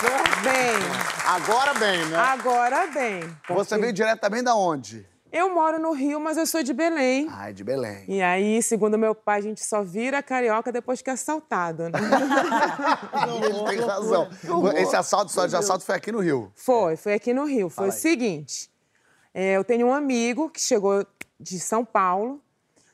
[0.00, 0.42] Tudo?
[0.42, 0.76] Bem,
[1.26, 2.16] Agora bem, né?
[2.16, 3.36] agora bem.
[3.50, 5.06] Você veio diretamente da onde?
[5.36, 7.28] Eu moro no Rio, mas eu sou de Belém.
[7.30, 8.06] Ai, de Belém.
[8.08, 11.98] E aí, segundo meu pai, a gente só vira carioca depois que é assaltado, né?
[13.44, 14.30] Ele tem razão.
[14.74, 16.50] Esse assalto, história de assalto foi aqui no Rio.
[16.54, 17.68] Foi, foi aqui no Rio.
[17.68, 18.70] Foi o seguinte:
[19.34, 21.06] é, eu tenho um amigo que chegou
[21.38, 22.40] de São Paulo.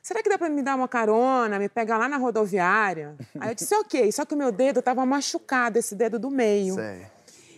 [0.01, 3.15] Será que dá pra me dar uma carona, me pegar lá na rodoviária?
[3.39, 6.75] Aí eu disse, ok, só que o meu dedo tava machucado, esse dedo do meio.
[6.75, 7.12] Sei.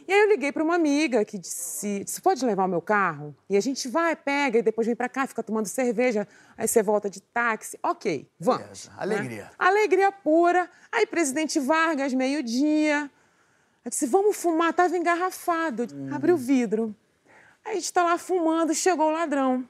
[0.07, 3.35] E aí eu liguei para uma amiga que disse, disse, pode levar o meu carro?
[3.49, 6.83] E a gente vai, pega, e depois vem para cá, fica tomando cerveja, aí você
[6.83, 7.79] volta de táxi.
[7.81, 8.61] Ok, vamos.
[8.61, 8.95] Beleza, né?
[8.99, 9.51] alegria.
[9.57, 10.69] Alegria pura.
[10.91, 13.09] Aí, presidente Vargas, meio-dia.
[13.83, 15.87] Eu disse, vamos fumar, tava engarrafado.
[15.93, 16.09] Hum.
[16.13, 16.95] Abri o vidro.
[17.63, 19.67] Aí a gente tá lá fumando, chegou o ladrão.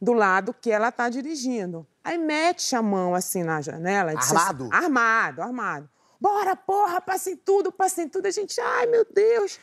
[0.00, 1.86] Do lado que ela tá dirigindo.
[2.04, 4.14] Aí mete a mão assim na janela.
[4.14, 4.68] disse assim- Armado?
[4.72, 5.90] armado, armado.
[6.20, 8.26] Bora, porra, passa em tudo, passa em tudo.
[8.26, 9.58] A gente, ai, meu Deus.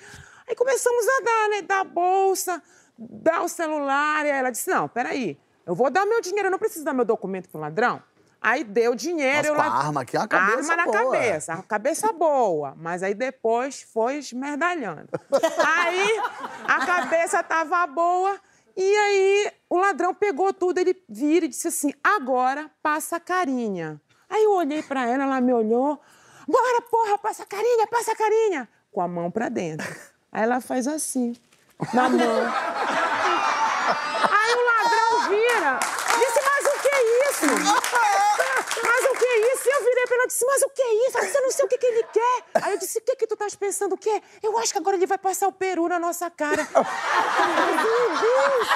[0.48, 1.62] Aí começamos a dar, né?
[1.62, 2.62] Dar a bolsa,
[2.98, 4.26] dar o celular.
[4.26, 6.94] E aí ela disse, não, peraí, eu vou dar meu dinheiro, eu não preciso dar
[6.94, 8.02] meu documento pro ladrão.
[8.44, 9.54] Aí deu dinheiro.
[9.54, 11.12] Nossa, eu a arma aqui, uma cabeça Arma na boa.
[11.14, 12.74] cabeça, a cabeça boa.
[12.76, 15.08] Mas aí depois foi esmerdalhando.
[15.66, 16.20] aí
[16.66, 18.38] a cabeça tava boa.
[18.76, 24.02] E aí o ladrão pegou tudo, ele vira e disse assim: agora passa a carinha.
[24.30, 26.02] Aí eu olhei pra ela, ela me olhou.
[26.48, 28.68] Bora, porra, passa a carinha, passa a carinha.
[28.92, 29.88] Com a mão pra dentro.
[30.32, 31.36] Aí ela faz assim,
[31.94, 32.42] na mão.
[34.32, 35.80] Aí o ladrão vira.
[36.20, 37.46] Disse, mas o que é isso?
[38.84, 39.64] Mas o que é isso?
[39.68, 41.18] E eu virei pra ela disse, mas o que é isso?
[41.20, 42.44] Você não sei o que, que ele quer.
[42.56, 43.94] Aí eu disse, o que que tu estás pensando?
[43.94, 44.22] O quê?
[44.42, 46.68] Eu acho que agora ele vai passar o peru na nossa cara.
[46.74, 48.68] Meu Deus!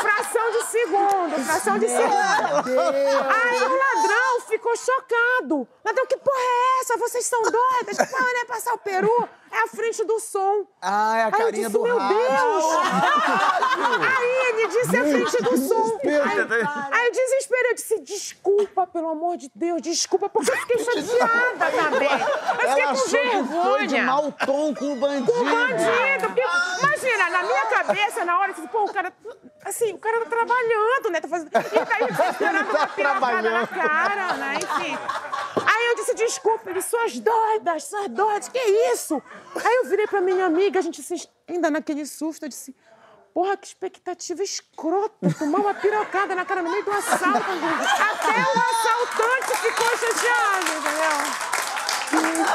[0.00, 2.80] Fração de segundo, fração de segundo.
[3.30, 5.66] Aí o ladrão ficou chocado.
[5.84, 6.96] Ladrão, que porra é essa?
[6.98, 7.96] Vocês são doidas?
[7.96, 8.44] Para, né?
[8.46, 10.66] Passar o peru é a frente do som.
[10.80, 12.18] Ah, é a Aí eu carinha disse, do meu rádio.
[12.18, 12.64] Deus!
[14.18, 15.98] Aí ele disse a frente do som.
[16.02, 20.78] Aí, aí eu desesperei, eu disse, desculpa, pelo amor de Deus, desculpa, porque eu fiquei
[20.84, 22.08] chateada também.
[22.10, 24.02] Eu fiquei Ela com que foi de vergonha.
[24.04, 25.32] mau tom com o bandido.
[25.32, 26.26] Com bandido.
[26.26, 26.42] Porque,
[26.82, 29.12] imagina, na minha cabeça, na hora, eu disse, pô, o cara,
[29.64, 31.20] assim, o cara tá trabalhando, né?
[31.20, 31.48] Tá fazendo...
[31.48, 34.54] E daí desesperado Tá uma pirocada na cara, né?
[34.56, 34.98] Enfim.
[35.66, 38.58] Aí eu disse, desculpa, ele, suas doidas, suas doidas, que
[38.92, 39.22] isso?
[39.56, 41.16] Aí eu virei pra minha amiga, a gente assim,
[41.48, 42.74] ainda naquele susto, eu disse,
[43.38, 47.38] porra, que expectativa escrota, tomar uma pirocada na cara no meio do assalto.
[47.38, 51.14] Até o assaltante ficou chateado, entendeu?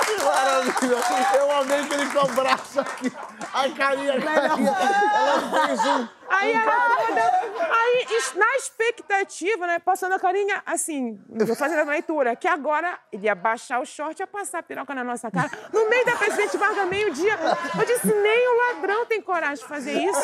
[0.04, 1.38] Que maravilha.
[1.38, 3.10] Eu amei que ele o braço aqui.
[3.54, 4.72] A carinha, a carinha.
[4.72, 6.08] Ela fez um...
[6.30, 7.43] Aí ela toda.
[7.76, 9.80] Aí, na expectativa, né?
[9.80, 14.20] Passando a carinha, assim, vou fazer a leitura, que agora ele ia baixar o short
[14.20, 15.50] e ia passar a piroca na nossa cara.
[15.72, 17.36] No meio da Presidente Vargas, meio-dia.
[17.78, 20.22] Eu disse, nem o ladrão tem coragem de fazer isso.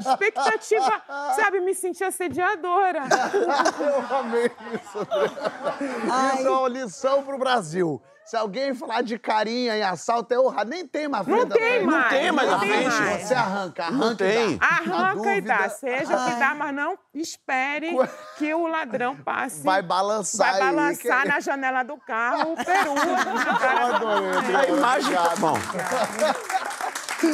[0.00, 1.02] Expectativa,
[1.36, 3.04] sabe, me senti assediadora.
[3.80, 4.98] Eu amei isso.
[6.38, 8.02] Isso é uma lição pro Brasil.
[8.26, 10.70] Se alguém falar de carinha em assalto, é honrado.
[10.70, 11.84] Nem tem mais Não frente à tem frente.
[11.84, 12.08] mais.
[12.08, 13.00] tem mais não tem frente.
[13.02, 13.22] mais.
[13.26, 14.52] Você arranca, arranca Não tem.
[14.52, 14.66] e dá.
[14.66, 17.90] Na Arranca e dá, seja o que dá, mas não espere
[18.38, 19.62] que o ladrão passe.
[19.62, 24.66] Vai balançar Vai aí, balançar que- na janela do carro o peru na Adorei, A
[24.68, 25.54] imagem tá bom.
[27.20, 27.28] Que.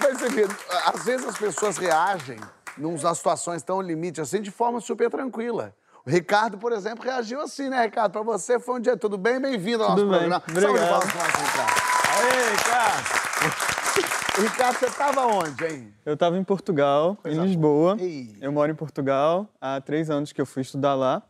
[0.00, 0.46] Mas você vê,
[0.86, 2.38] às vezes as pessoas reagem
[2.76, 5.74] num- nas situações tão limite assim de forma super tranquila.
[6.08, 8.12] O Ricardo, por exemplo, reagiu assim, né, Ricardo?
[8.12, 10.42] Pra você foi um dia tudo bem, bem-vindo ao nosso Tudo bem, programa.
[10.48, 10.88] obrigado.
[10.88, 11.82] Salve palmas Ricardo.
[12.16, 14.42] Aê, cara.
[14.42, 15.94] Ricardo, você tava onde, hein?
[16.06, 17.98] Eu estava em Portugal, Coisa em Lisboa.
[18.00, 18.34] Ei.
[18.40, 21.22] Eu moro em Portugal há três anos que eu fui estudar lá.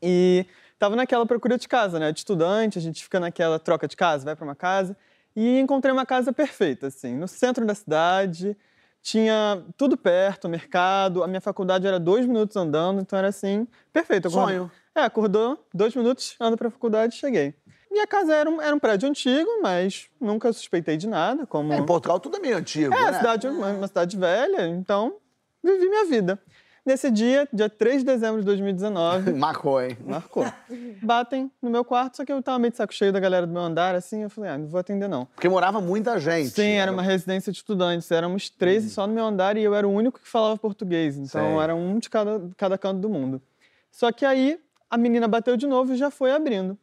[0.00, 2.12] E estava naquela procura de casa, né?
[2.12, 4.96] De estudante, a gente fica naquela troca de casa, vai para uma casa.
[5.34, 8.56] E encontrei uma casa perfeita, assim, no centro da cidade.
[9.02, 11.22] Tinha tudo perto, mercado.
[11.24, 14.28] A minha faculdade era dois minutos andando, então era assim, perfeito.
[14.28, 14.70] Acordou- Sonho.
[14.94, 17.54] É, acordou, dois minutos, anda para a faculdade, cheguei.
[17.90, 21.72] Minha casa era um, era um prédio antigo, mas nunca suspeitei de nada, como...
[21.72, 23.18] É, em Portugal tudo é meio antigo, É, né?
[23.18, 25.16] cidade é uma, uma cidade velha, então
[25.62, 26.38] vivi minha vida.
[26.84, 29.96] Nesse dia, dia 3 de dezembro de 2019, Marcou, hein?
[30.04, 30.44] marcou.
[31.00, 33.52] Batem no meu quarto, só que eu tava meio de saco cheio da galera do
[33.52, 35.26] meu andar, assim, eu falei, ah, não vou atender não.
[35.26, 36.50] Porque morava muita gente.
[36.50, 39.86] Sim, era uma residência de estudantes, éramos 13 só no meu andar e eu era
[39.86, 41.62] o único que falava português, então Sei.
[41.62, 43.40] era um de cada, cada canto do mundo.
[43.88, 44.58] Só que aí
[44.90, 46.76] a menina bateu de novo e já foi abrindo.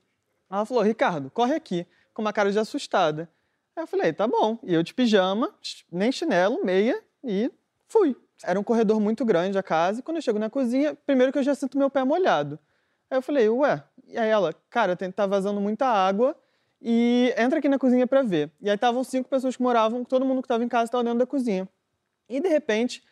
[0.49, 3.29] Ela falou, Ricardo, corre aqui, com uma cara de assustada.
[3.75, 4.57] Aí eu falei, tá bom.
[4.63, 5.53] E eu de pijama,
[5.91, 7.51] nem chinelo, meia, e
[7.87, 8.15] fui.
[8.43, 11.39] Era um corredor muito grande a casa, e quando eu chego na cozinha, primeiro que
[11.39, 12.57] eu já sinto meu pé molhado.
[13.09, 13.83] Aí eu falei, ué.
[14.07, 16.35] E aí ela, cara, tem, tá vazando muita água
[16.81, 18.51] e entra aqui na cozinha pra ver.
[18.61, 21.19] E aí estavam cinco pessoas que moravam, todo mundo que estava em casa estava dentro
[21.19, 21.67] da cozinha.
[22.27, 23.03] E de repente,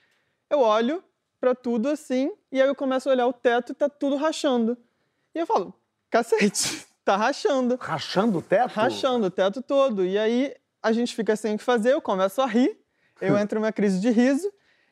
[0.50, 1.04] eu olho
[1.40, 4.78] pra tudo assim, e aí eu começo a olhar o teto e tá tudo rachando.
[5.36, 5.74] E eu falo,
[6.10, 7.78] cacete, tá rachando.
[7.80, 8.72] Rachando o teto?
[8.72, 10.06] Rachando o teto todo.
[10.06, 12.80] E aí a gente fica sem o que fazer, eu começo a rir,
[13.22, 14.52] eu entro numa crise de riso,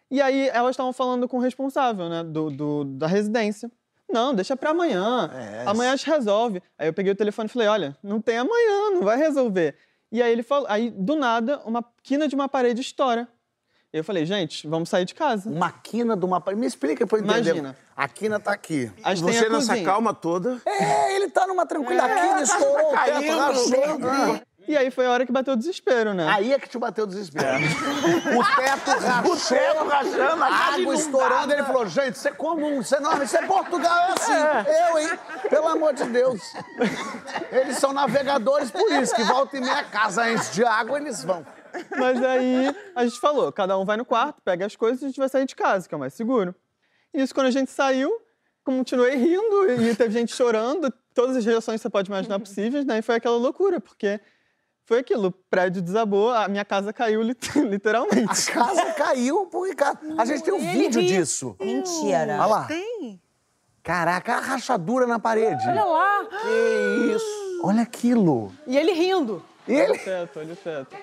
[0.10, 3.70] e aí elas estavam falando com o responsável, né, do, do- da residência.
[4.08, 5.32] Não, deixa pra amanhã.
[5.34, 5.64] É.
[5.66, 6.62] Amanhã a gente resolve.
[6.78, 9.76] Aí eu peguei o telefone e falei, olha, não tem amanhã, não vai resolver.
[10.12, 13.28] E aí ele falou, aí do nada, uma quina de uma parede estoura.
[13.92, 15.50] E eu falei, gente, vamos sair de casa.
[15.50, 16.60] Uma quina de uma parede.
[16.62, 17.50] Me explica pra eu entender.
[17.52, 17.78] Imagina.
[17.96, 18.92] A quina tá aqui.
[19.04, 19.86] A gente tem Você a nessa cozinha.
[19.86, 20.62] calma toda.
[20.66, 22.12] É, ele tá numa tranquilidade.
[22.14, 24.42] a quina estourou o teto, caindo.
[24.68, 26.28] E aí foi a hora que bateu o desespero, né?
[26.28, 27.46] Aí é que te bateu o desespero.
[27.56, 29.34] O teto rachou.
[29.34, 31.00] O teto rachando, a água inundada.
[31.00, 31.54] estourando.
[31.54, 34.72] Ele falou, gente, você é comum, você não, isso é Portugal, é assim.
[34.90, 35.20] Eu, hein?
[35.50, 36.42] Pelo amor de Deus.
[37.52, 41.46] Eles são navegadores por isso, que volta e meia casa enche de água, eles vão.
[41.98, 45.08] Mas aí a gente falou, cada um vai no quarto, pega as coisas e a
[45.10, 46.56] gente vai sair de casa, que é o mais seguro.
[47.14, 48.12] E isso quando a gente saiu,
[48.64, 53.00] continuei rindo e teve gente chorando, todas as reações que você pode imaginar possíveis, né?
[53.00, 54.20] E foi aquela loucura, porque
[54.86, 58.50] foi aquilo, o prédio desabou, a minha casa caiu lit- literalmente.
[58.50, 60.00] A casa caiu pro Ricardo.
[60.18, 61.56] A gente tem um vídeo disso.
[61.60, 62.38] Mentira.
[62.40, 62.64] Olha lá.
[62.66, 63.20] Tem.
[63.84, 65.68] Caraca, a rachadura na parede.
[65.68, 66.26] Olha lá.
[66.26, 67.62] Que isso.
[67.64, 68.52] Olha aquilo.
[68.66, 69.44] E ele rindo.
[69.68, 69.94] E Olha ele...
[69.94, 70.96] o teto, olha o teto.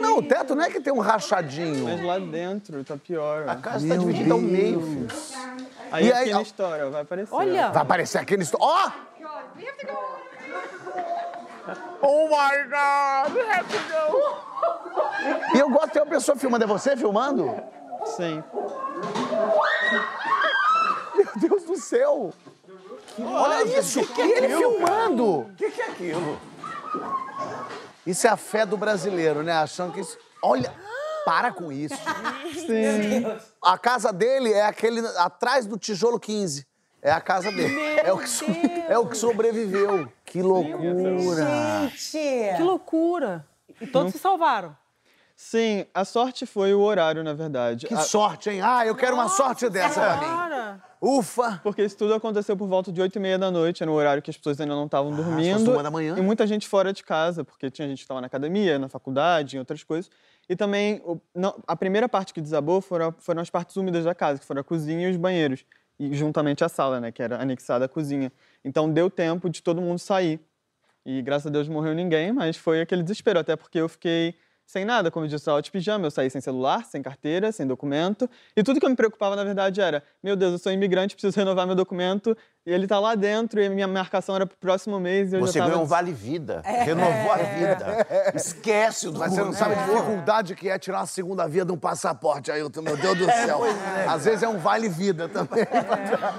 [0.00, 1.84] Não, o teto não é que tem um rachadinho.
[1.84, 3.48] Mas lá dentro tá pior.
[3.48, 5.08] A casa tá dividida ao meio, filho.
[5.92, 6.40] Aí E aí, ó.
[6.40, 7.32] história vai aparecer.
[7.32, 7.68] Olha!
[7.70, 8.42] Vai aparecer no...
[8.42, 8.90] esto- Ó!
[8.90, 10.27] Oh
[12.28, 13.32] my God!
[13.68, 14.48] to go.
[15.54, 16.64] E eu gosto de ter uma pessoa filmando.
[16.64, 17.54] É você filmando?
[18.04, 18.42] Sim.
[21.14, 22.32] Meu Deus do céu!
[23.20, 24.00] Olha isso!
[24.00, 25.40] e ele filmando!
[25.40, 26.38] O que, que é aquilo?
[28.06, 29.52] Isso é a fé do brasileiro, né?
[29.52, 30.16] Achando que isso.
[30.42, 30.72] Olha!
[31.24, 31.96] Para com isso.
[32.54, 33.24] Sim.
[33.62, 36.66] A casa dele é aquele atrás do tijolo 15.
[37.00, 37.78] É a casa dele.
[38.04, 38.44] é, o que so-
[38.88, 40.10] é o que sobreviveu.
[40.24, 41.88] Que loucura!
[41.94, 42.56] Gente!
[42.56, 43.46] Que loucura!
[43.80, 44.76] E todos se salvaram.
[45.36, 47.86] Sim, a sorte foi o horário, na verdade.
[47.86, 48.60] Que A- sorte, hein?
[48.60, 50.24] Ah, eu quero uma sorte dessa pra mim.
[50.26, 50.82] Cara!
[51.00, 51.60] Ufa!
[51.62, 54.20] Porque isso tudo aconteceu por volta de 8 e meia da noite, era um horário
[54.20, 55.58] que as pessoas ainda não estavam dormindo.
[55.60, 56.16] fosse uma da manhã?
[56.18, 59.54] E muita gente fora de casa, porque tinha gente que estava na academia, na faculdade,
[59.54, 60.10] em outras coisas.
[60.48, 64.14] E também, o- não- a primeira parte que desabou foram, foram as partes úmidas da
[64.16, 65.64] casa, que foram a cozinha e os banheiros.
[65.98, 68.32] E juntamente a sala, né, que era anexada à cozinha.
[68.64, 70.40] Então deu tempo de todo mundo sair.
[71.04, 74.34] E graças a Deus morreu ninguém, mas foi aquele desespero, até porque eu fiquei
[74.68, 77.66] sem nada, como eu disse, eu de pijama, eu saí sem celular, sem carteira, sem
[77.66, 78.28] documento.
[78.54, 81.34] E tudo que eu me preocupava, na verdade, era: meu Deus, eu sou imigrante, preciso
[81.34, 85.00] renovar meu documento, e ele tá lá dentro, e a minha marcação era pro próximo
[85.00, 85.70] mês, e eu Você já tava...
[85.70, 86.60] ganhou um vale-vida.
[86.64, 88.06] Renovou a vida.
[88.34, 91.72] Esquece o Mas você não sabe a dificuldade que é tirar uma segunda via de
[91.72, 93.60] um passaporte, Ailton, meu Deus do céu.
[94.06, 95.64] Às vezes é um vale-vida também.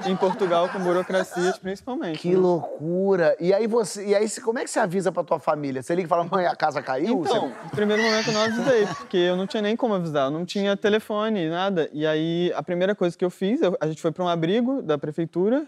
[0.05, 2.19] Em Portugal, com burocracias, principalmente.
[2.19, 2.37] Que né?
[2.37, 3.35] loucura!
[3.39, 4.05] E aí você.
[4.05, 5.81] E aí, como é que você avisa pra tua família?
[5.81, 7.21] Você liga e fala, mãe, a casa caiu?
[7.21, 10.25] Então, Você- no primeiro momento eu não avisei, porque eu não tinha nem como avisar,
[10.25, 11.89] eu não tinha telefone, nada.
[11.91, 14.81] E aí, a primeira coisa que eu fiz, eu- a gente foi para um abrigo
[14.83, 15.65] da prefeitura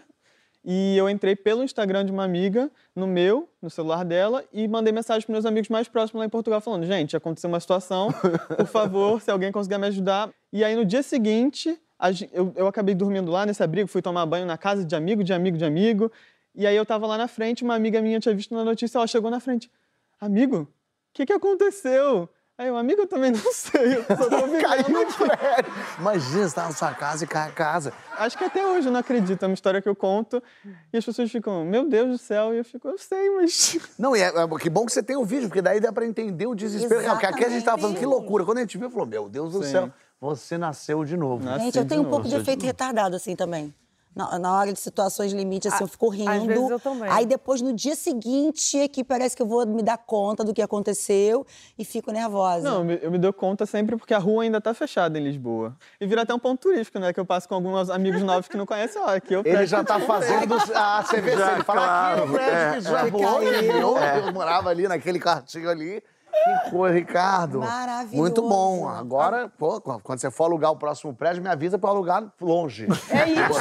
[0.64, 4.92] e eu entrei pelo Instagram de uma amiga, no meu, no celular dela, e mandei
[4.92, 8.10] mensagem para meus amigos mais próximos lá em Portugal, falando: gente, aconteceu uma situação,
[8.56, 10.30] por favor, se alguém conseguir me ajudar.
[10.52, 11.76] E aí, no dia seguinte,
[12.32, 15.32] eu, eu acabei dormindo lá nesse abrigo, fui tomar banho na casa de amigo, de
[15.32, 16.10] amigo, de amigo.
[16.54, 19.06] E aí eu tava lá na frente, uma amiga minha tinha visto na notícia, ela
[19.06, 19.70] chegou na frente.
[20.20, 20.68] Amigo, o
[21.12, 22.28] que, que aconteceu?
[22.58, 24.28] Aí eu, amigo, eu também não sei, eu só tô
[24.60, 25.16] Caiu o aqui.
[25.16, 25.72] prédio.
[25.98, 27.92] Imagina, você tá na sua casa e cai a casa.
[28.16, 30.40] Acho que até hoje eu não acredito, é uma história que eu conto
[30.92, 33.78] e as pessoas ficam, meu Deus do céu, e eu fico, eu sei, mas...
[33.98, 36.04] Não, e é, é- que bom que você tem o vídeo, porque daí dá pra
[36.06, 37.00] entender o desespero.
[37.00, 37.14] real.
[37.16, 38.44] Porque aqui a gente tava falando que loucura.
[38.44, 39.70] Quando a gente viu, falou, meu Deus do Sim.
[39.70, 41.42] céu, você nasceu de novo.
[41.44, 42.16] Nasci Gente, eu de tenho um novo.
[42.16, 43.74] pouco de efeito retardado, assim, também.
[44.14, 46.30] Na, na hora de situações limite, assim, Ah, eu fico rindo.
[46.30, 47.08] às vezes eu também.
[47.10, 50.52] Aí depois, no dia seguinte, é que parece que eu vou me dar conta do
[50.52, 51.46] que aconteceu
[51.78, 52.68] e fico nervosa.
[52.68, 55.24] Não, eu me, eu me dou conta sempre porque a rua ainda tá fechada em
[55.24, 55.74] Lisboa.
[55.98, 57.10] E vira até um ponto turístico, né?
[57.12, 59.82] Que eu passo com alguns amigos novos que não conhecem, ó, aqui eu Ele já
[59.82, 61.36] tá fazendo a CVC.
[61.36, 63.40] Já, Ele fala aqui no claro, prédio é, que desabou.
[63.40, 66.02] Meu Deus, morava ali naquele quartinho ali.
[66.32, 67.60] Que coisa, Ricardo.
[67.60, 68.16] Maravilhoso.
[68.16, 68.88] Muito bom.
[68.88, 72.86] Agora, pô, quando você for alugar o próximo prédio, me avisa pra alugar longe.
[73.10, 73.60] É isso.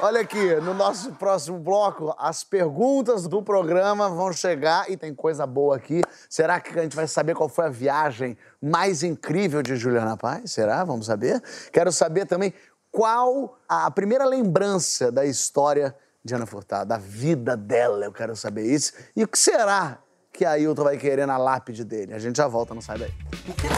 [0.00, 5.46] Olha aqui, no nosso próximo bloco, as perguntas do programa vão chegar e tem coisa
[5.46, 6.02] boa aqui.
[6.28, 10.52] Será que a gente vai saber qual foi a viagem mais incrível de Juliana Paz?
[10.52, 10.84] Será?
[10.84, 11.42] Vamos saber.
[11.72, 12.52] Quero saber também
[12.90, 18.04] qual a primeira lembrança da história de Ana Furtado, da vida dela.
[18.04, 18.92] Eu quero saber isso.
[19.16, 20.03] E o que será
[20.34, 22.12] que a Ailton vai querer na lápide dele?
[22.12, 23.12] A gente já volta, não sai daí.
[23.12, 23.68] Que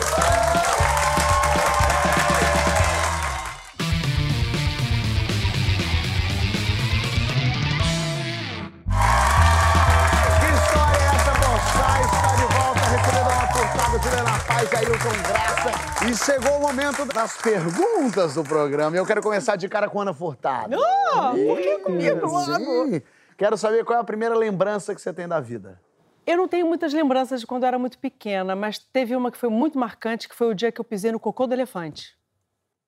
[10.56, 12.00] história é essa, Bochá?
[12.00, 16.06] Está de volta, recebendo uma portada de Helena Paz e Ailton Graça.
[16.08, 18.96] E chegou o momento das perguntas do programa.
[18.96, 20.74] E eu quero começar de cara com Ana Furtado.
[20.82, 22.44] Ah, por que comigo?
[22.44, 23.02] Sim.
[23.36, 25.78] Quero saber qual é a primeira lembrança que você tem da vida.
[26.26, 29.38] Eu não tenho muitas lembranças de quando eu era muito pequena, mas teve uma que
[29.38, 32.16] foi muito marcante, que foi o dia que eu pisei no cocô do elefante.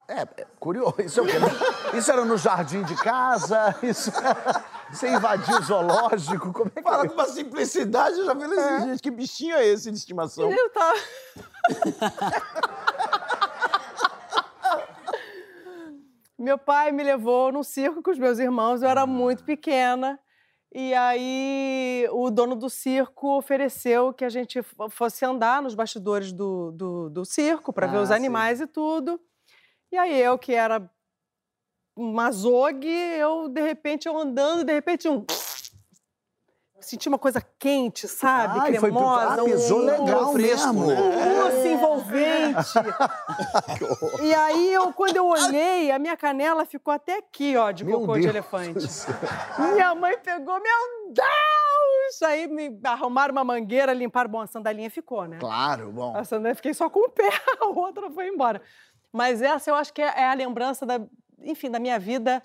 [0.09, 1.01] É, é curioso.
[1.01, 1.96] Isso, é?
[1.96, 3.77] Isso era no jardim de casa?
[3.83, 4.11] Isso
[4.90, 6.53] Você invadiu o zoológico?
[6.53, 9.66] Como é que Fala com uma simplicidade, eu já falei assim, gente, que bichinho é
[9.66, 10.51] esse de estimação?
[10.51, 10.98] Eu tava...
[16.38, 20.18] Meu pai me levou num circo com os meus irmãos, eu era muito pequena.
[20.75, 24.61] E aí o dono do circo ofereceu que a gente
[24.91, 28.14] fosse andar nos bastidores do, do, do circo para ver Ah, os sim.
[28.14, 29.19] animais e tudo.
[29.91, 30.91] E aí eu, que era
[31.97, 35.25] uma zogue, eu, de repente, eu andando, de repente, um...
[36.81, 38.61] Senti uma coisa quente, sabe?
[38.61, 39.41] Ai, foi- Cremosa.
[39.41, 40.93] ah, pisou um- legal fresco, mesmo.
[40.93, 42.72] um mousse envolvente.
[44.22, 48.01] e aí, eu, quando eu olhei, a minha canela ficou até aqui, ó, de Meu
[48.01, 48.72] cocô de Deus elefante.
[48.74, 49.14] do céu.
[49.72, 52.22] Minha mãe pegou, meu Deus!
[52.22, 55.39] Aí me arrumaram uma mangueira, limparam, bom, a sandalinha ficou, né?
[55.41, 56.16] Claro, bom.
[56.16, 57.29] A sandalinha fiquei só com o pé,
[57.61, 58.62] a outra foi embora.
[59.12, 61.01] Mas essa eu acho que é, é a lembrança da,
[61.43, 62.43] enfim, da minha vida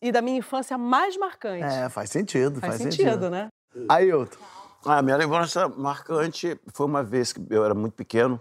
[0.00, 1.64] e da minha infância mais marcante.
[1.64, 3.30] É, faz sentido, faz, faz sentido, sentido.
[3.30, 3.48] né?
[3.88, 4.38] Ailton.
[4.84, 8.40] A minha lembrança marcante foi uma vez que eu era muito pequeno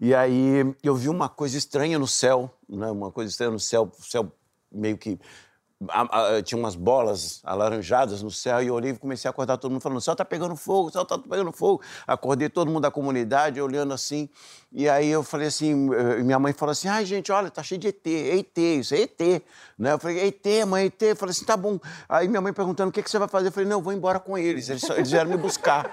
[0.00, 2.90] e aí eu vi uma coisa estranha no céu, né?
[2.90, 4.32] Uma coisa estranha no céu, céu
[4.70, 5.20] meio que
[5.88, 9.56] a, a, tinha umas bolas alaranjadas no céu e eu olhei e comecei a acordar
[9.56, 11.82] todo mundo falando: o céu tá pegando fogo, o céu tá pegando fogo.
[12.06, 14.28] Acordei todo mundo da comunidade olhando assim.
[14.70, 17.80] E aí eu falei assim: eh, minha mãe falou assim: ai, gente, olha, tá cheio
[17.80, 19.42] de ET, ET, isso é ET.
[19.78, 19.92] Né?
[19.92, 21.02] Eu falei: ET, mãe, ET.
[21.02, 21.78] Eu falei assim: tá bom.
[22.08, 23.48] Aí minha mãe perguntando: o que, que você vai fazer?
[23.48, 24.68] Eu falei: não, eu vou embora com eles.
[24.68, 25.90] Eles, eles vieram me buscar.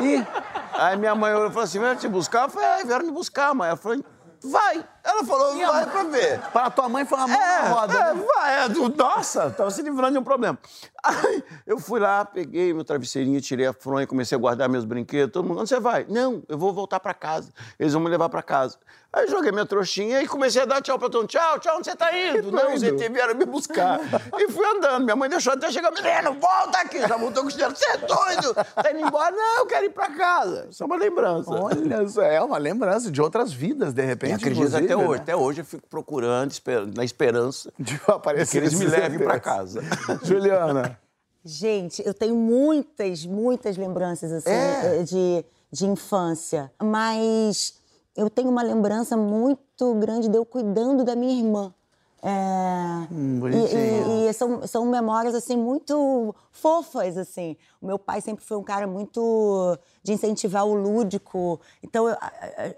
[0.00, 0.24] E
[0.74, 2.44] aí minha mãe falou assim: vieram te buscar?
[2.44, 3.70] Eu falei: é, vieram me buscar, mãe.
[3.70, 4.04] Eu falei:
[4.42, 4.84] vai.
[5.04, 6.38] Ela falou, vai pra ver.
[6.52, 7.94] Para tua mãe foi uma mão É, na roda.
[7.94, 8.24] é, né?
[8.34, 10.58] vai, é, nossa, tava se livrando de um problema.
[11.02, 15.32] Aí eu fui lá, peguei meu travesseirinho, tirei a fronha, comecei a guardar meus brinquedos.
[15.32, 16.06] Todo mundo, onde você vai?
[16.08, 17.50] Não, eu vou voltar pra casa.
[17.78, 18.78] Eles vão me levar pra casa.
[19.14, 21.28] Aí joguei minha trouxinha e comecei a dar tchau pra todo mundo.
[21.30, 22.50] Tchau, tchau, onde você tá indo?
[22.50, 24.00] Não, os ET vieram me buscar.
[24.38, 25.04] e fui andando.
[25.04, 26.98] Minha mãe deixou até chegar, menino, volta aqui.
[27.00, 27.74] Já voltou com o chinelo.
[27.76, 28.54] Você é doido?
[28.54, 29.30] Tá indo embora?
[29.36, 30.66] Não, eu quero ir pra casa.
[30.70, 31.50] Isso é uma lembrança.
[31.50, 34.44] Olha, isso é uma lembrança de outras vidas, de E repente.
[34.92, 35.18] Até inclusive, hoje.
[35.18, 35.22] né?
[35.22, 36.52] Até hoje eu fico procurando,
[36.96, 39.44] na esperança De aparecer que eles me levem pra ETs.
[39.44, 39.80] casa.
[40.22, 40.98] Juliana.
[41.44, 45.00] Gente, eu tenho muitas, muitas lembranças assim, É?
[45.00, 46.70] eh, de, de infância.
[46.80, 47.74] Mas
[48.16, 51.74] eu tenho uma lembrança muito grande de eu cuidando da minha irmã.
[52.24, 57.56] É, Hum, e- e, e são, são memórias assim muito fofas assim.
[57.80, 61.60] O meu pai sempre foi um cara muito de incentivar o lúdico.
[61.82, 62.26] Então eu- a,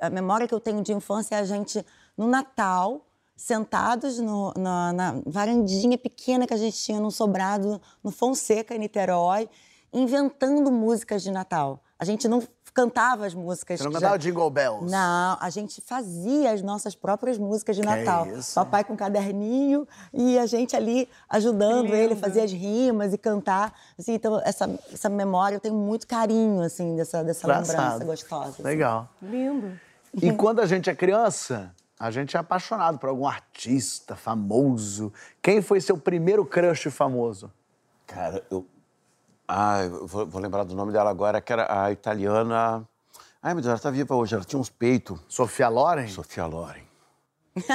[0.01, 1.85] a- a memória que eu tenho de infância é a gente
[2.17, 3.05] no Natal
[3.37, 8.79] sentados no- na, na varandinha pequena que a gente tinha no sobrado no Fonseca em
[8.79, 9.49] Niterói,
[9.93, 11.81] inventando músicas de Natal.
[11.99, 12.43] A gente não
[12.73, 13.79] cantava as músicas.
[13.79, 14.91] Você não cantava já- Jingle Bells?
[14.91, 18.27] não, a gente fazia as nossas próprias músicas de Natal.
[18.27, 18.55] isso?
[18.55, 22.21] Papai com caderninho e a gente ali ajudando ele, lindo.
[22.21, 23.73] fazer as rimas e cantar.
[23.99, 28.49] Assim, então, essa, essa memória, eu tenho muito carinho, assim, dessa, dessa lembrança gostosa.
[28.51, 28.62] assim.
[28.65, 29.09] Legal.
[29.23, 29.79] Lindo.
[30.21, 35.13] E quando a gente é criança, a gente é apaixonado por algum artista famoso.
[35.41, 37.51] Quem foi seu primeiro crush famoso?
[38.07, 38.67] Cara, eu.
[39.47, 42.87] Ah, eu vou, vou lembrar do nome dela agora, que era a italiana.
[43.43, 45.21] Ai, meu Deus, ela tá viva hoje, ela tinha uns peitos.
[45.29, 46.09] Sofia Loren?
[46.09, 46.83] Sofia Loren.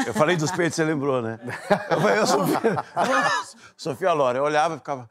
[0.05, 1.39] Eu falei dos peitos, você lembrou, né?
[1.89, 2.85] Eu falei, eu Sofia,
[3.77, 4.39] Sofia Loren.
[4.39, 5.07] Eu olhava e ficava.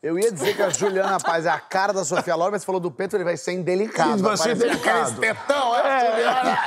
[0.00, 2.66] Eu ia dizer que a Juliana Paz é a cara da Sofia Loren, mas você
[2.66, 4.22] falou do peito, ele vai ser indelicado.
[4.22, 5.10] Vai ser delicado.
[5.10, 6.58] aqueles tetão, é, Juliana?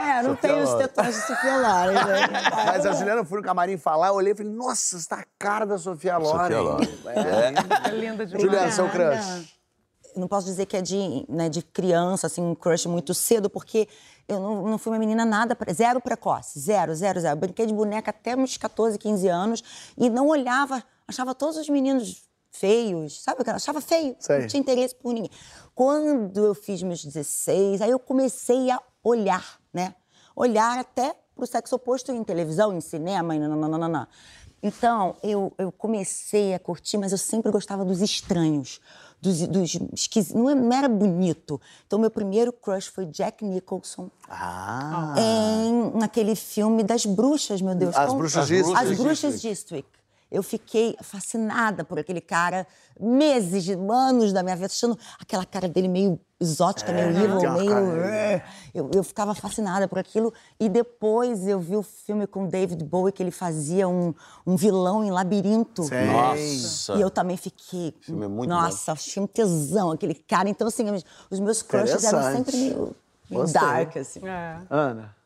[0.00, 2.28] É, não tem os tetões de Sofia Loren, né?
[2.66, 5.24] Mas a Juliana foi no camarim falar, eu olhei e falei, nossa, você tá a
[5.38, 6.42] cara da Sofia Loren.
[6.42, 6.88] Sofia Loren.
[7.84, 7.88] É.
[7.88, 8.42] É linda demais.
[8.42, 9.54] Juliana, seu crush.
[10.14, 13.48] Eu não posso dizer que é de, né, de criança, assim, um crush muito cedo,
[13.48, 13.88] porque
[14.26, 17.38] eu não, não fui uma menina nada, pre- zero precoce, zero, zero, zero.
[17.38, 19.62] Brinquei de boneca até uns 14, 15 anos
[19.96, 23.48] e não olhava, achava todos os meninos feios, sabe?
[23.48, 24.40] Achava feio, Sei.
[24.40, 25.30] não tinha interesse por ninguém.
[25.76, 29.94] Quando eu fiz meus 16, aí eu comecei a olhar, né?
[30.34, 34.08] Olhar até pro sexo oposto em televisão, em cinema, e nananana.
[34.62, 38.78] Então, eu, eu comecei a curtir, mas eu sempre gostava dos estranhos,
[39.20, 40.34] dos, dos esquisitos.
[40.38, 41.58] Não, é- não era bonito.
[41.86, 45.14] Então, meu primeiro crush foi Jack Nicholson Ah.
[45.16, 47.96] em naquele filme das bruxas, meu Deus.
[47.96, 49.88] As Como- Bruxas de As bruxas de Eastwick.
[50.30, 52.66] Eu fiquei fascinada por aquele cara,
[52.98, 57.70] meses, anos da minha vida, achando aquela cara dele meio exótica, meio tem evil, meio.
[57.70, 60.32] cara- Eu, eu ficava fascinada por aquilo.
[60.58, 64.14] E depois eu vi o filme com David Bowie, que ele fazia um,
[64.46, 65.82] um vilão em labirinto.
[65.82, 66.06] Sei.
[66.06, 66.94] Nossa.
[66.94, 67.92] E eu também fiquei.
[68.00, 70.48] filme é muito Nossa, achei um tesão aquele cara.
[70.48, 70.84] Então, assim,
[71.28, 72.96] os meus crushes eram sempre meio,
[73.28, 74.26] meio dark, assim.
[74.26, 74.60] É.
[74.70, 75.16] Ana.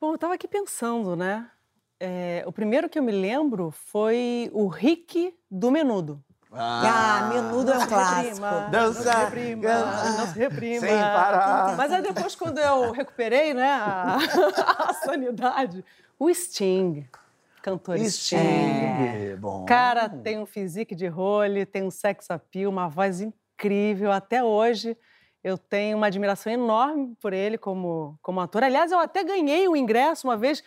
[0.00, 1.48] Bom, eu tava aqui pensando, né?
[2.00, 6.22] É, o primeiro que eu me lembro foi o Rick do Menudo.
[6.50, 8.24] Ah, menudo é um clássico.
[8.24, 10.80] Reprima, Dança, não se reprima, dança, não se reprima.
[10.80, 11.76] sem parar.
[11.76, 14.16] Mas aí depois, quando eu recuperei, né, a,
[14.88, 15.84] a sanidade,
[16.18, 17.06] o Sting,
[17.62, 18.36] cantor Sting.
[18.36, 19.36] Sting.
[19.38, 19.66] Bom.
[19.66, 24.10] Cara, tem um physique de role, tem um sex appeal, uma voz incrível.
[24.10, 24.96] Até hoje
[25.44, 28.64] eu tenho uma admiração enorme por ele como, como ator.
[28.64, 30.62] Aliás, eu até ganhei o ingresso uma vez.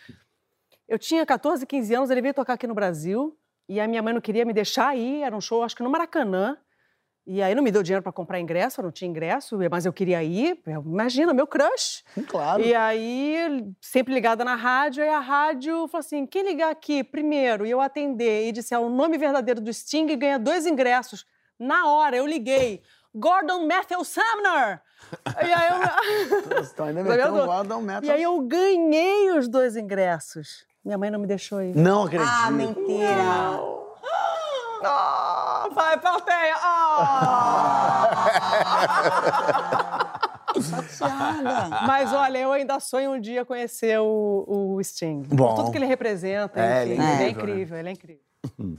[0.88, 3.36] Eu tinha 14, 15 anos, ele veio tocar aqui no Brasil
[3.68, 5.22] e a minha mãe não queria me deixar ir.
[5.22, 6.56] Era um show, acho que no Maracanã.
[7.24, 9.92] E aí não me deu dinheiro para comprar ingresso, eu não tinha ingresso, mas eu
[9.92, 10.60] queria ir.
[10.66, 12.02] Imagina, meu crush.
[12.26, 12.60] Claro.
[12.60, 17.64] E aí, sempre ligada na rádio, aí a rádio falou assim: quem ligar aqui primeiro
[17.64, 21.24] e eu atender e disser o nome verdadeiro do Sting ganha dois ingressos.
[21.56, 22.82] Na hora, eu liguei.
[23.14, 24.82] Gordon Matthew Sumner!
[25.44, 26.62] E aí eu.
[26.72, 27.46] Então ainda Tá um vendo?
[27.46, 28.08] Gordon Matthews.
[28.08, 30.66] E aí eu ganhei os dois ingressos.
[30.84, 31.76] Minha mãe não me deixou ir.
[31.76, 32.28] Não acredito.
[32.28, 33.60] Ah, mentira.
[34.84, 36.56] Ah, vai, plateia!
[36.56, 38.22] Ah!
[40.60, 41.86] Chateada.
[41.86, 44.44] Mas olha, eu ainda sonho um dia conhecer o,
[44.76, 45.22] o Sting.
[45.22, 45.48] Bom.
[45.48, 46.60] Por tudo que ele representa.
[46.60, 48.22] É, ele é ele é incrível, incrível, ele é incrível.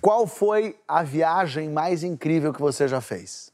[0.01, 3.51] Qual foi a viagem mais incrível que você já fez?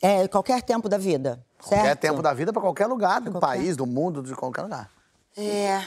[0.00, 1.80] É, qualquer tempo da vida, certo?
[1.80, 4.88] Qualquer tempo da vida, pra qualquer lugar, do país, do mundo, de qualquer lugar.
[5.36, 5.82] É.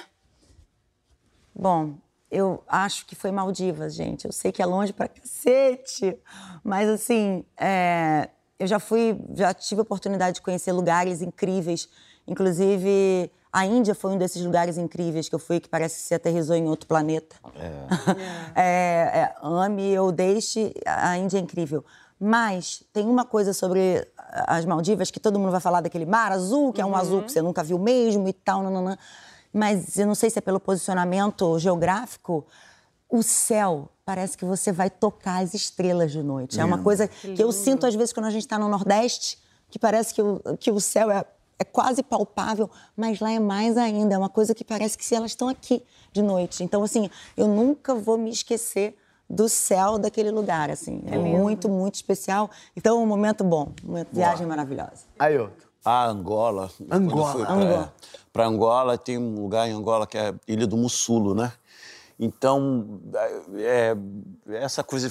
[1.57, 1.95] Bom,
[2.29, 4.25] eu acho que foi Maldivas, gente.
[4.25, 6.15] Eu sei que é longe pra cacete.
[6.63, 8.29] Mas, assim, é,
[8.59, 11.89] eu já fui, já tive a oportunidade de conhecer lugares incríveis.
[12.27, 16.15] Inclusive, a Índia foi um desses lugares incríveis que eu fui, que parece que você
[16.15, 17.37] aterrizou em outro planeta.
[18.55, 18.61] É.
[19.23, 21.83] é, ame ou deixe, a Índia é incrível.
[22.19, 26.73] Mas tem uma coisa sobre as Maldivas que todo mundo vai falar daquele mar azul,
[26.73, 28.97] que é um azul que você nunca viu mesmo e tal, nananã.
[29.53, 32.45] Mas eu não sei se é pelo posicionamento geográfico,
[33.09, 36.59] o céu parece que você vai tocar as estrelas de noite.
[36.59, 39.37] É uma coisa que eu sinto às vezes quando a gente está no Nordeste,
[39.69, 41.25] que parece que o, que o céu é,
[41.59, 44.15] é quase palpável, mas lá é mais ainda.
[44.15, 46.63] É uma coisa que parece que se elas estão aqui de noite.
[46.63, 48.95] Então, assim, eu nunca vou me esquecer
[49.29, 51.03] do céu daquele lugar, assim.
[51.07, 52.49] É muito, muito especial.
[52.75, 55.05] Então, é um momento bom, uma viagem maravilhosa.
[55.19, 55.66] Aí, outro.
[55.87, 56.69] A Angola.
[56.91, 57.31] Angola.
[57.31, 57.93] Fui Angola.
[58.33, 61.53] Para Angola, tem um lugar em Angola que é a Ilha do Mussulo, né?
[62.19, 62.99] Então,
[63.55, 63.95] é,
[64.49, 65.09] é essa coisa,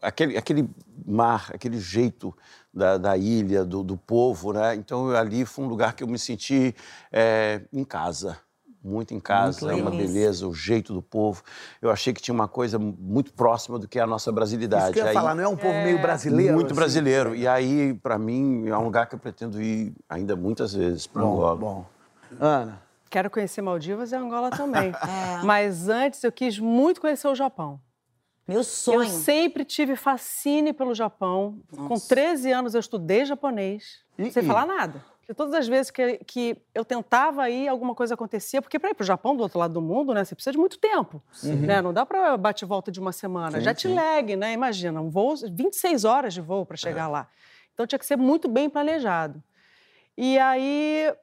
[0.00, 0.70] aquele, aquele
[1.04, 2.32] mar, aquele jeito
[2.72, 4.76] da, da ilha, do, do povo, né?
[4.76, 6.72] Então, ali foi um lugar que eu me senti
[7.10, 8.38] é, em casa.
[8.84, 11.42] Muito em casa, é uma beleza, o jeito do povo.
[11.80, 14.84] Eu achei que tinha uma coisa muito próxima do que é a nossa brasilidade.
[14.86, 16.54] Isso que eu ia Aí- falar, não é um povo meio brasileiro?
[16.54, 16.74] muito assim?
[16.74, 17.34] brasileiro.
[17.34, 21.22] E aí, para mim, é um lugar que eu pretendo ir ainda muitas vezes para
[21.22, 21.54] Angola.
[21.54, 21.86] Bom,
[22.30, 22.44] bom.
[22.44, 24.90] Ana, Quero conhecer Maldivas e Angola também.
[25.06, 25.42] É.
[25.44, 27.78] Mas antes eu quis muito conhecer o Japão.
[28.48, 29.02] Meu sonho.
[29.02, 31.60] Eu sempre tive fascínio pelo Japão.
[31.88, 34.46] Com 13 anos eu estudei japonês, E- sem e?
[34.46, 35.04] falar nada.
[35.22, 38.60] Porque todas as vezes que, que eu tentava ir, alguma coisa acontecia.
[38.60, 40.58] Porque para ir para o Japão, do outro lado do mundo, né, você precisa de
[40.58, 41.22] muito tempo.
[41.44, 41.80] Né?
[41.80, 43.60] Não dá para bate volta de uma semana.
[43.60, 44.52] Jet lag, né?
[44.52, 47.28] Imagina, um voo, 26 horas de voo para chegar lá.
[47.72, 49.42] Então tinha que ser muito bem planejado.
[50.18, 51.14] E aí,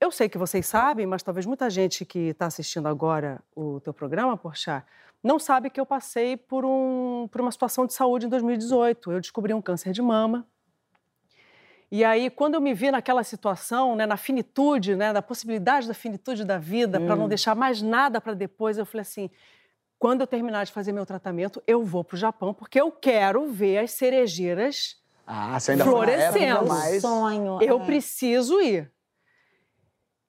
[0.00, 3.92] eu sei que vocês sabem, mas talvez muita gente que está assistindo agora o teu
[3.92, 4.84] programa, Porchat,
[5.22, 9.12] não sabe que eu passei por, um, por uma situação de saúde em 2018.
[9.12, 10.46] Eu descobri um câncer de mama.
[11.90, 15.94] E aí, quando eu me vi naquela situação, né, na finitude, né, na possibilidade da
[15.94, 19.30] finitude da vida, para não deixar mais nada para depois, eu falei assim:
[19.98, 23.46] quando eu terminar de fazer meu tratamento, eu vou para o Japão, porque eu quero
[23.50, 24.96] ver as cerejeiras.
[25.26, 26.56] ah, você ainda na Florescendo.
[26.56, 27.02] época, mas...
[27.02, 27.58] sonho.
[27.62, 27.84] Eu é.
[27.86, 28.90] preciso ir.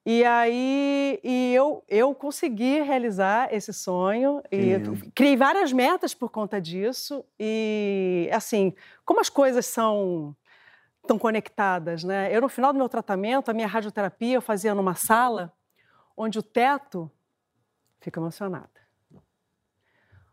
[0.04, 4.72] E aí e eu, eu consegui realizar esse sonho e
[5.14, 7.22] criei várias metas por conta disso.
[7.38, 10.34] E assim, como as coisas são
[11.06, 12.34] tão conectadas, né?
[12.34, 15.52] Eu no final do meu tratamento, a minha radioterapia eu fazia numa sala
[16.16, 17.10] onde o teto
[18.00, 18.68] fica emocionada.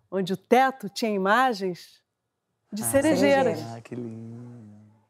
[0.10, 2.02] Onde o teto tinha imagens
[2.72, 3.60] de cerejeiras.
[3.74, 4.58] Ah, que lindo.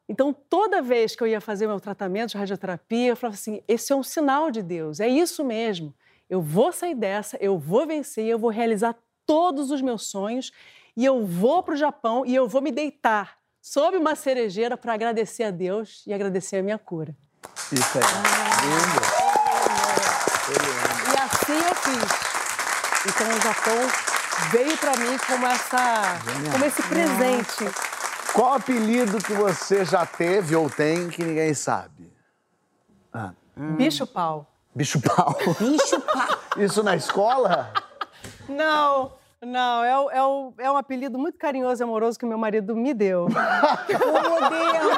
[0.10, 3.92] Então, toda vez que eu ia fazer meu tratamento de radioterapia, eu falava assim: esse
[3.92, 5.94] é um sinal de Deus, é isso mesmo.
[6.30, 8.96] Eu vou sair dessa, eu vou vencer, eu vou realizar
[9.26, 10.52] todos os meus sonhos
[10.96, 13.38] e eu vou para o Japão e eu vou me deitar
[13.72, 17.14] sob uma cerejeira para agradecer a Deus e agradecer a minha cura.
[17.72, 18.04] Isso aí.
[18.64, 19.02] Lindo.
[21.14, 22.28] E assim eu fiz.
[23.06, 23.74] Então, o Japão
[24.52, 26.20] veio para mim como, essa,
[26.52, 27.66] como esse presente.
[28.34, 32.10] Qual apelido que você já teve ou tem que ninguém sabe?
[33.78, 34.50] Bicho pau.
[34.74, 35.36] Bicho pau.
[35.60, 36.40] Bicho pá.
[36.56, 37.74] Isso na escola?
[38.48, 39.12] Não,
[39.46, 42.76] não, é, o- é, o- é um apelido muito carinhoso e amoroso que meu marido
[42.76, 43.28] me deu.
[43.30, 44.98] Moderna.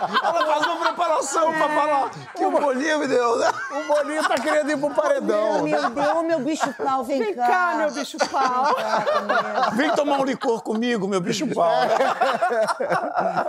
[0.22, 3.46] Ela faz uma preparação para falar que o bolinho me deu, né?
[3.70, 5.62] O Boninho tá querendo ir pro paredão.
[5.62, 8.66] Meu Deus, meu bicho pau, vem, Vem cá, meu bicho pau.
[9.74, 11.70] Vem tomar um licor comigo, meu bicho pau.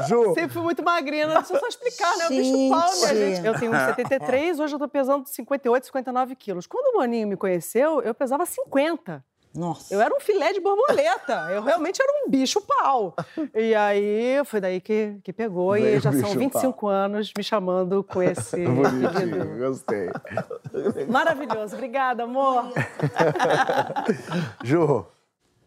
[0.08, 2.26] Ju, Sempre fui muito magrina, deixa eu só explicar, né?
[2.26, 3.36] O bicho pau, minha Gente.
[3.36, 3.48] gente.
[3.48, 6.68] Eu tenho 1,73, hoje eu tô pesando 58, 59 quilos.
[6.68, 9.24] Quando o Maninho me conheceu, eu pesava 50.
[9.54, 9.94] Nossa.
[9.94, 11.50] Eu era um filé de borboleta.
[11.52, 13.14] Eu realmente era um bicho pau.
[13.54, 15.74] E aí, foi daí que, que pegou.
[15.74, 20.10] Veio e já são bicho 25 anos me chamando com esse bonitinho, gostei.
[21.10, 21.76] Maravilhoso.
[21.76, 22.72] Obrigada, amor.
[24.64, 25.06] Ju,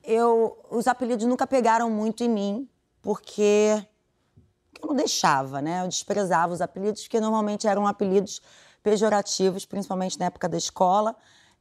[0.03, 2.69] eu, os apelidos nunca pegaram muito em mim,
[3.03, 3.85] porque
[4.81, 5.83] eu não deixava, né?
[5.83, 8.41] Eu desprezava os apelidos, porque normalmente eram apelidos
[8.83, 11.17] pejorativos, principalmente na época da escola.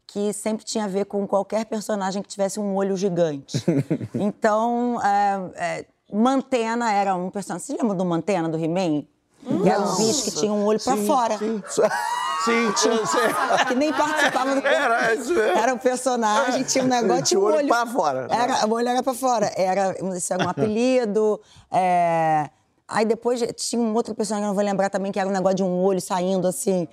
[0.08, 3.64] Que sempre tinha a ver com qualquer personagem que tivesse um olho gigante.
[4.14, 7.66] então, é, é, Mantena era um personagem.
[7.66, 9.06] Você lembra do Mantena, do He-Man?
[9.66, 11.38] Era um bicho que tinha um olho para fora.
[11.38, 11.62] Sim,
[12.78, 13.18] sim, sim.
[13.68, 14.66] Que nem participava do.
[14.66, 15.58] Era, isso mesmo.
[15.58, 17.68] Era um personagem, tinha um negócio, tinha um olho olho.
[17.68, 18.28] pra fora.
[18.30, 19.51] Era, o olho era pra fora.
[19.56, 21.41] Era, era um apelido.
[21.72, 22.49] é,
[22.88, 25.32] Aí depois tinha um outro personagem, que eu não vou lembrar também, que era um
[25.32, 26.88] negócio de um olho saindo assim.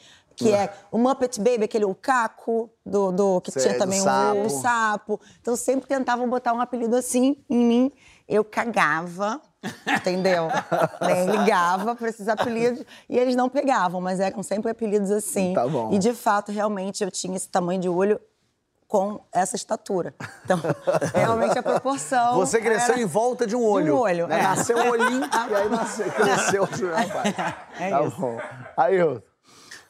[0.44, 4.00] Que é o Muppet Baby, aquele o Caco, do, do, que Sei, tinha do também
[4.00, 4.38] sapo.
[4.38, 5.20] o, o sapo.
[5.40, 7.92] Então sempre tentavam botar um apelido assim em mim.
[8.28, 9.40] Eu cagava,
[9.86, 10.48] entendeu?
[11.02, 12.84] Nem ligava para esses apelidos.
[13.08, 15.52] E eles não pegavam, mas eram sempre apelidos assim.
[15.52, 15.92] Tá bom.
[15.92, 18.20] E de fato, realmente, eu tinha esse tamanho de olho
[18.90, 20.12] com essa estatura.
[20.44, 20.58] Então,
[21.14, 22.34] realmente a proporção.
[22.34, 23.84] Você cresceu era em volta de um olho.
[23.84, 24.40] De um olho, né?
[24.40, 24.42] é.
[24.42, 27.34] Nasceu um olhinho e aí nasceu, cresceu rapaz.
[27.78, 28.20] É tá isso.
[28.20, 28.38] bom.
[28.76, 29.22] Aí, eu.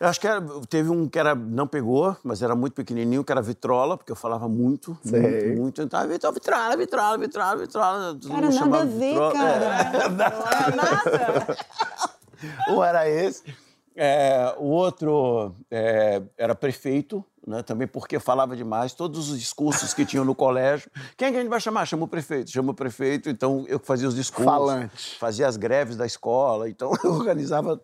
[0.00, 3.30] Eu acho que era- teve um que era, não pegou, mas era muito pequenininho, que
[3.30, 5.20] era vitrola, porque eu falava muito, Sei.
[5.20, 5.82] muito, muito.
[5.82, 8.14] Então, vitrola, vitrola, vitrola, vitrola, vitrola.
[8.14, 9.32] todo Cara, nada a ver, vitrola.
[9.32, 10.08] cara.
[10.08, 11.56] Não é nada.
[12.70, 13.42] Um era esse.
[13.94, 18.94] É, o outro é, era prefeito, né, também porque falava demais.
[18.94, 20.90] Todos os discursos que tinham no colégio.
[21.18, 21.84] Quem é que a gente vai chamar?
[21.84, 22.50] Chama o prefeito.
[22.50, 24.50] Chama o prefeito, então eu fazia os discursos.
[24.50, 25.16] Falante.
[25.18, 27.78] Fazia as greves da escola, então eu organizava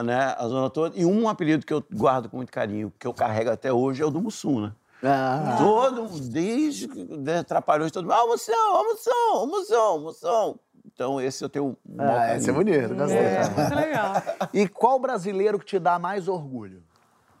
[0.00, 0.96] né, a zona toda.
[0.96, 4.06] E um apelido que eu guardo com muito carinho, que eu carrego até hoje, é
[4.06, 4.72] o do Mussum, né?
[5.04, 10.58] Ah, Todo, desde que né, trapalhões, todo mundo, almoção, almoção, almoção, almoção.
[10.86, 13.18] Então, esse eu tenho um ah, esse é bonito, gostei.
[13.18, 14.12] É, muito legal.
[14.52, 16.82] E qual brasileiro que te dá mais orgulho?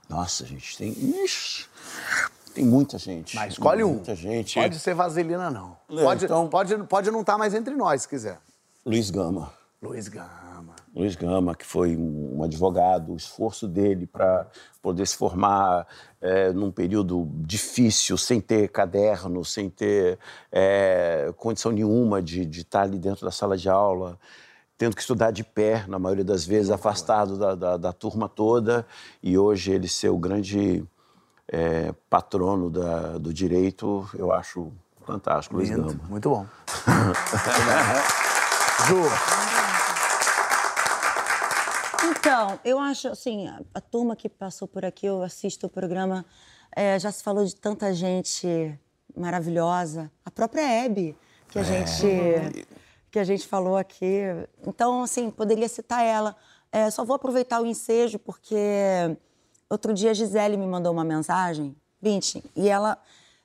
[0.08, 0.90] Nossa, gente, tem.
[0.90, 1.66] Ixi,
[2.54, 3.36] tem muita gente.
[3.36, 3.94] Mas escolhe um.
[3.94, 4.58] Muita gente.
[4.60, 5.76] Pode ser vaselina, não.
[5.90, 8.38] É, pode, então- pode, pode não estar mais entre nós, se quiser.
[8.84, 9.52] Luiz Gama.
[9.80, 10.41] Luiz Gama.
[10.94, 14.46] Luiz Gama, que foi um advogado, o esforço dele para
[14.82, 15.86] poder se formar
[16.20, 20.18] é, num período difícil, sem ter caderno, sem ter
[20.50, 24.18] é, condição nenhuma de, de estar ali dentro da sala de aula,
[24.76, 28.86] tendo que estudar de pé, na maioria das vezes, afastado da, da, da turma toda,
[29.22, 30.84] e hoje ele ser o grande
[31.48, 34.70] é, patrono da- do direito, eu acho
[35.06, 36.00] fantástico, Luiz Lindo, Gama.
[36.08, 36.46] Muito bom.
[38.86, 39.02] Ju,
[42.04, 46.24] Então, eu acho assim, a, a turma que passou por aqui, eu assisto o programa,
[46.74, 48.78] é, já se falou de tanta gente
[49.16, 50.10] maravilhosa.
[50.24, 51.16] A própria Hebe,
[51.48, 52.06] que a gente
[53.10, 54.22] que a gente falou aqui.
[54.66, 56.34] Então, assim, poderia citar ela.
[56.72, 58.56] É, só vou aproveitar o ensejo porque
[59.68, 62.98] outro dia a Gisele me mandou uma mensagem, 20, e ela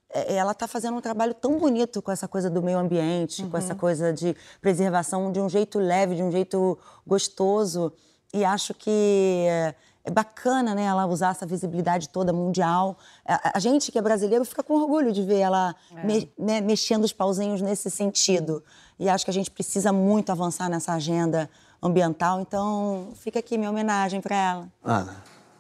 [0.10, 3.58] é, ela está fazendo um trabalho tão bonito com essa coisa do meio ambiente, com
[3.58, 7.92] essa coisa de preservação de um jeito leve, de um jeito gostoso.
[8.34, 12.98] E acho que é, é bacana né, ela usar essa visibilidade toda mundial.
[13.26, 17.04] A, a gente que é brasileiro fica com orgulho de ver ela me- né, mexendo
[17.04, 18.64] os pauzinhos nesse sentido.
[19.00, 21.50] E acho que a gente precisa muito avançar nessa agenda
[21.82, 22.42] ambiental.
[22.42, 24.68] Então, fica aqui minha homenagem para ela.
[24.84, 25.16] Ana.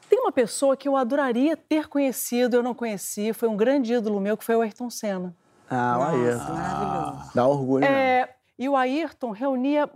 [0.09, 4.19] Tem uma pessoa que eu adoraria ter conhecido, eu não conheci, foi um grande ídolo
[4.21, 5.35] meu, que foi o Ayrton Senna.
[5.69, 6.53] Ah, o Nossa, Ayrton.
[6.53, 7.31] maravilhoso.
[7.35, 8.19] Dá orgulho, né?
[8.21, 9.89] É, e o Ayrton reunia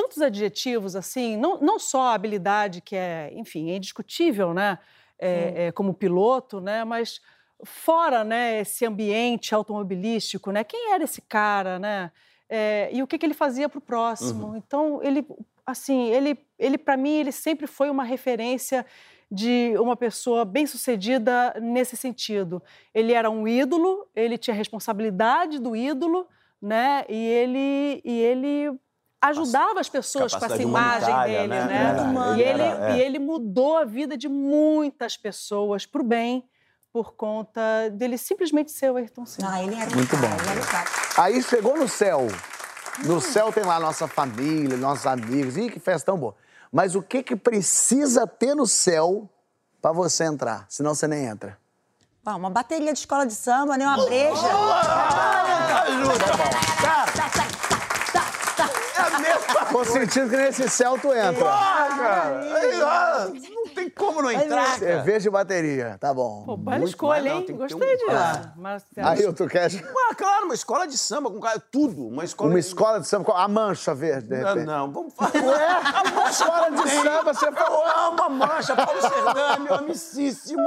[0.00, 4.78] tantos adjetivos, assim, não, não só a habilidade, que é, enfim, é indiscutível, né,
[5.18, 7.20] é, é, como piloto, né, mas
[7.62, 12.10] fora, né, esse ambiente automobilístico, né, quem era esse cara, né,
[12.52, 14.56] É, e o que, que ele fazia para o próximo.
[14.56, 15.24] Então, ele,
[15.64, 18.84] assim, ele, ele para mim, ele sempre foi uma referência
[19.30, 22.60] de uma pessoa bem-sucedida nesse sentido.
[22.92, 26.26] Ele era um ídolo, ele tinha responsabilidade do ídolo,
[26.60, 27.04] né?
[27.08, 28.52] E ele, e ele
[29.20, 31.64] ajudava as pessoas com essa imagem dele, né?
[31.66, 32.02] né?
[32.04, 32.38] Muito.
[32.38, 32.96] E ele, Era, é.
[32.96, 36.44] e ele mudou a vida de muitas pessoas para o bem
[36.92, 37.60] por conta
[37.92, 39.52] dele simplesmente ser o Ayrton Senna.
[39.52, 40.42] Ah, ele era Muito um cara, bom.
[40.42, 40.88] ele era cara.
[41.18, 42.26] Aí chegou no céu.
[43.04, 45.56] No céu tem lá nossa família, nossos amigos.
[45.56, 46.34] Ih, que festa tão boa.
[46.72, 49.28] Mas o que que precisa ter no céu
[49.80, 50.66] pra você entrar?
[50.68, 51.56] Senão você nem entra.
[52.22, 53.86] Pá, uma bateria de escola de samba, né?
[53.86, 54.46] Uma breja.
[59.70, 61.50] Tô sentindo que nesse céu tu entra.
[62.54, 63.28] Aí, ó,
[63.70, 64.78] tem como não entrar, cara.
[64.78, 65.96] Cerveja e bateria.
[66.00, 66.44] Tá bom.
[66.44, 67.56] Pô, bela Muito escolha, mais, não, hein?
[67.56, 68.50] Gostei um- disso.
[68.56, 69.08] Marcelo.
[69.08, 69.66] Aí eu tu quer
[70.10, 72.06] Ah, claro, uma escola de samba com cara, tudo.
[72.08, 74.66] Uma escola uma de- escola de samba, a mancha verde, de Não, repente.
[74.66, 75.30] não, vamos falar.
[75.34, 77.80] Ué, escola de samba, você falou.
[77.86, 80.62] Eu amo a mancha, Paulo Serdã, meu amicíssimo.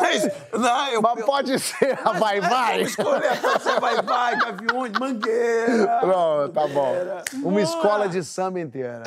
[0.00, 1.02] Mas, não, eu.
[1.02, 2.82] Mas pode ser a vai, vai.
[2.82, 5.98] Escolher, você vai, vai, Gaviões, Mangueira.
[6.00, 6.94] Pronto, tá bom.
[7.42, 9.02] Uma escola de samba inteira.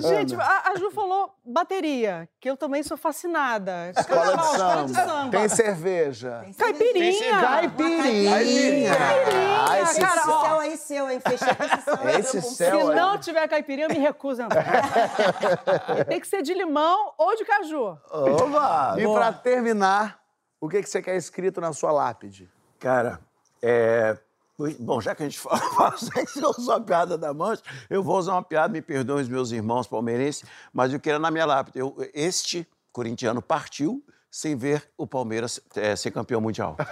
[0.00, 3.90] Gente, a, a Ju falou bateria, que eu também sou fascinada.
[3.96, 5.06] Escola de escola de samba.
[5.12, 5.30] samba.
[5.30, 6.44] Tem cerveja.
[6.58, 7.40] Caipirinha.
[7.40, 8.92] Caipirinha.
[9.68, 10.40] Ah, esse cara, Esse ó.
[10.44, 11.20] céu aí seu, hein?
[11.20, 12.08] Fechei esse céu.
[12.18, 12.94] Esse Se aí.
[12.96, 14.64] não tiver caipirinha, eu me recuso a entrar.
[16.08, 17.96] Tem que ser de limão ou de caju.
[18.10, 18.96] Oba!
[18.98, 20.18] E pra terminar,
[20.60, 22.50] o que, que você quer escrito na sua lápide?
[22.80, 23.20] Cara,
[23.62, 24.18] é.
[24.78, 28.18] Bom, já que a gente fala, que eu uso a piada da mancha, eu vou
[28.18, 31.78] usar uma piada, me perdoem os meus irmãos palmeirenses, mas eu quero na minha lápide.
[31.78, 36.76] Eu, este corintiano partiu sem ver o Palmeiras é, ser campeão mundial.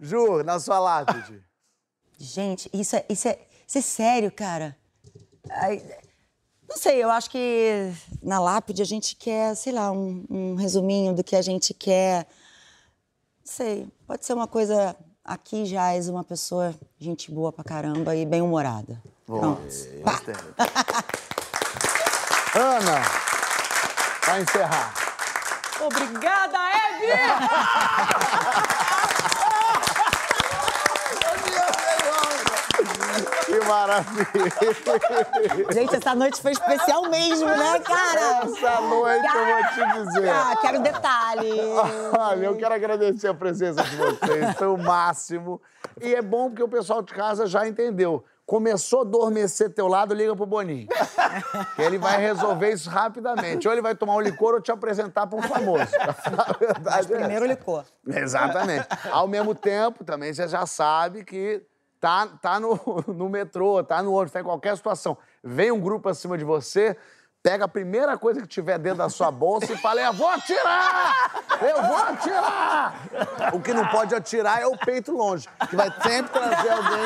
[0.00, 1.42] Ju, na sua lápide.
[2.18, 4.76] Gente, isso é, isso, é, isso é sério, cara.
[5.50, 5.82] Ai,
[6.68, 11.14] não sei, eu acho que na lápide a gente quer, sei lá, um, um resuminho
[11.14, 12.26] do que a gente quer.
[13.40, 14.96] Não sei, pode ser uma coisa.
[15.24, 19.00] Aqui já és uma pessoa gente boa pra caramba e bem-humorada.
[19.24, 19.62] Pronto.
[20.02, 20.20] Pá.
[22.54, 23.02] Ana,
[24.20, 24.92] pra encerrar.
[25.80, 27.12] Obrigada, Hebe!
[33.44, 35.72] Que maravilha.
[35.72, 38.44] Gente, essa noite foi especial mesmo, né, cara?
[38.44, 40.28] Essa noite eu vou te dizer.
[40.30, 41.60] Ah, quero detalhe.
[42.18, 45.60] Olha, eu quero agradecer a presença de vocês, foi o máximo.
[46.00, 48.24] E é bom porque o pessoal de casa já entendeu.
[48.46, 50.86] Começou a adormecer teu lado, liga pro Boninho.
[51.76, 53.66] Que ele vai resolver isso rapidamente.
[53.66, 55.90] Ou ele vai tomar um licor ou te apresentar pra um famoso.
[56.84, 57.84] Mas é primeiro licor.
[58.06, 58.86] Exatamente.
[59.10, 61.62] Ao mesmo tempo, também você já sabe que
[61.98, 62.78] tá, tá no,
[63.08, 65.16] no metrô, tá no ônibus, tá em qualquer situação.
[65.42, 66.96] Vem um grupo acima de você,
[67.44, 71.30] pega a primeira coisa que tiver dentro da sua bolsa e fala: Eu vou atirar!
[71.60, 72.94] Eu vou atirar!
[73.52, 77.04] O que não pode atirar é o peito longe, que vai sempre trazer alguém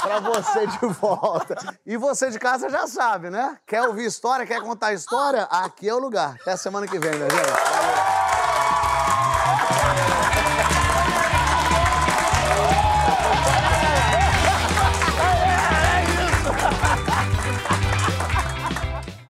[0.00, 1.56] pra você de volta.
[1.84, 3.58] E você de casa já sabe, né?
[3.66, 5.42] Quer ouvir história, quer contar história?
[5.50, 6.36] Aqui é o lugar.
[6.40, 7.91] Até semana que vem, minha gente.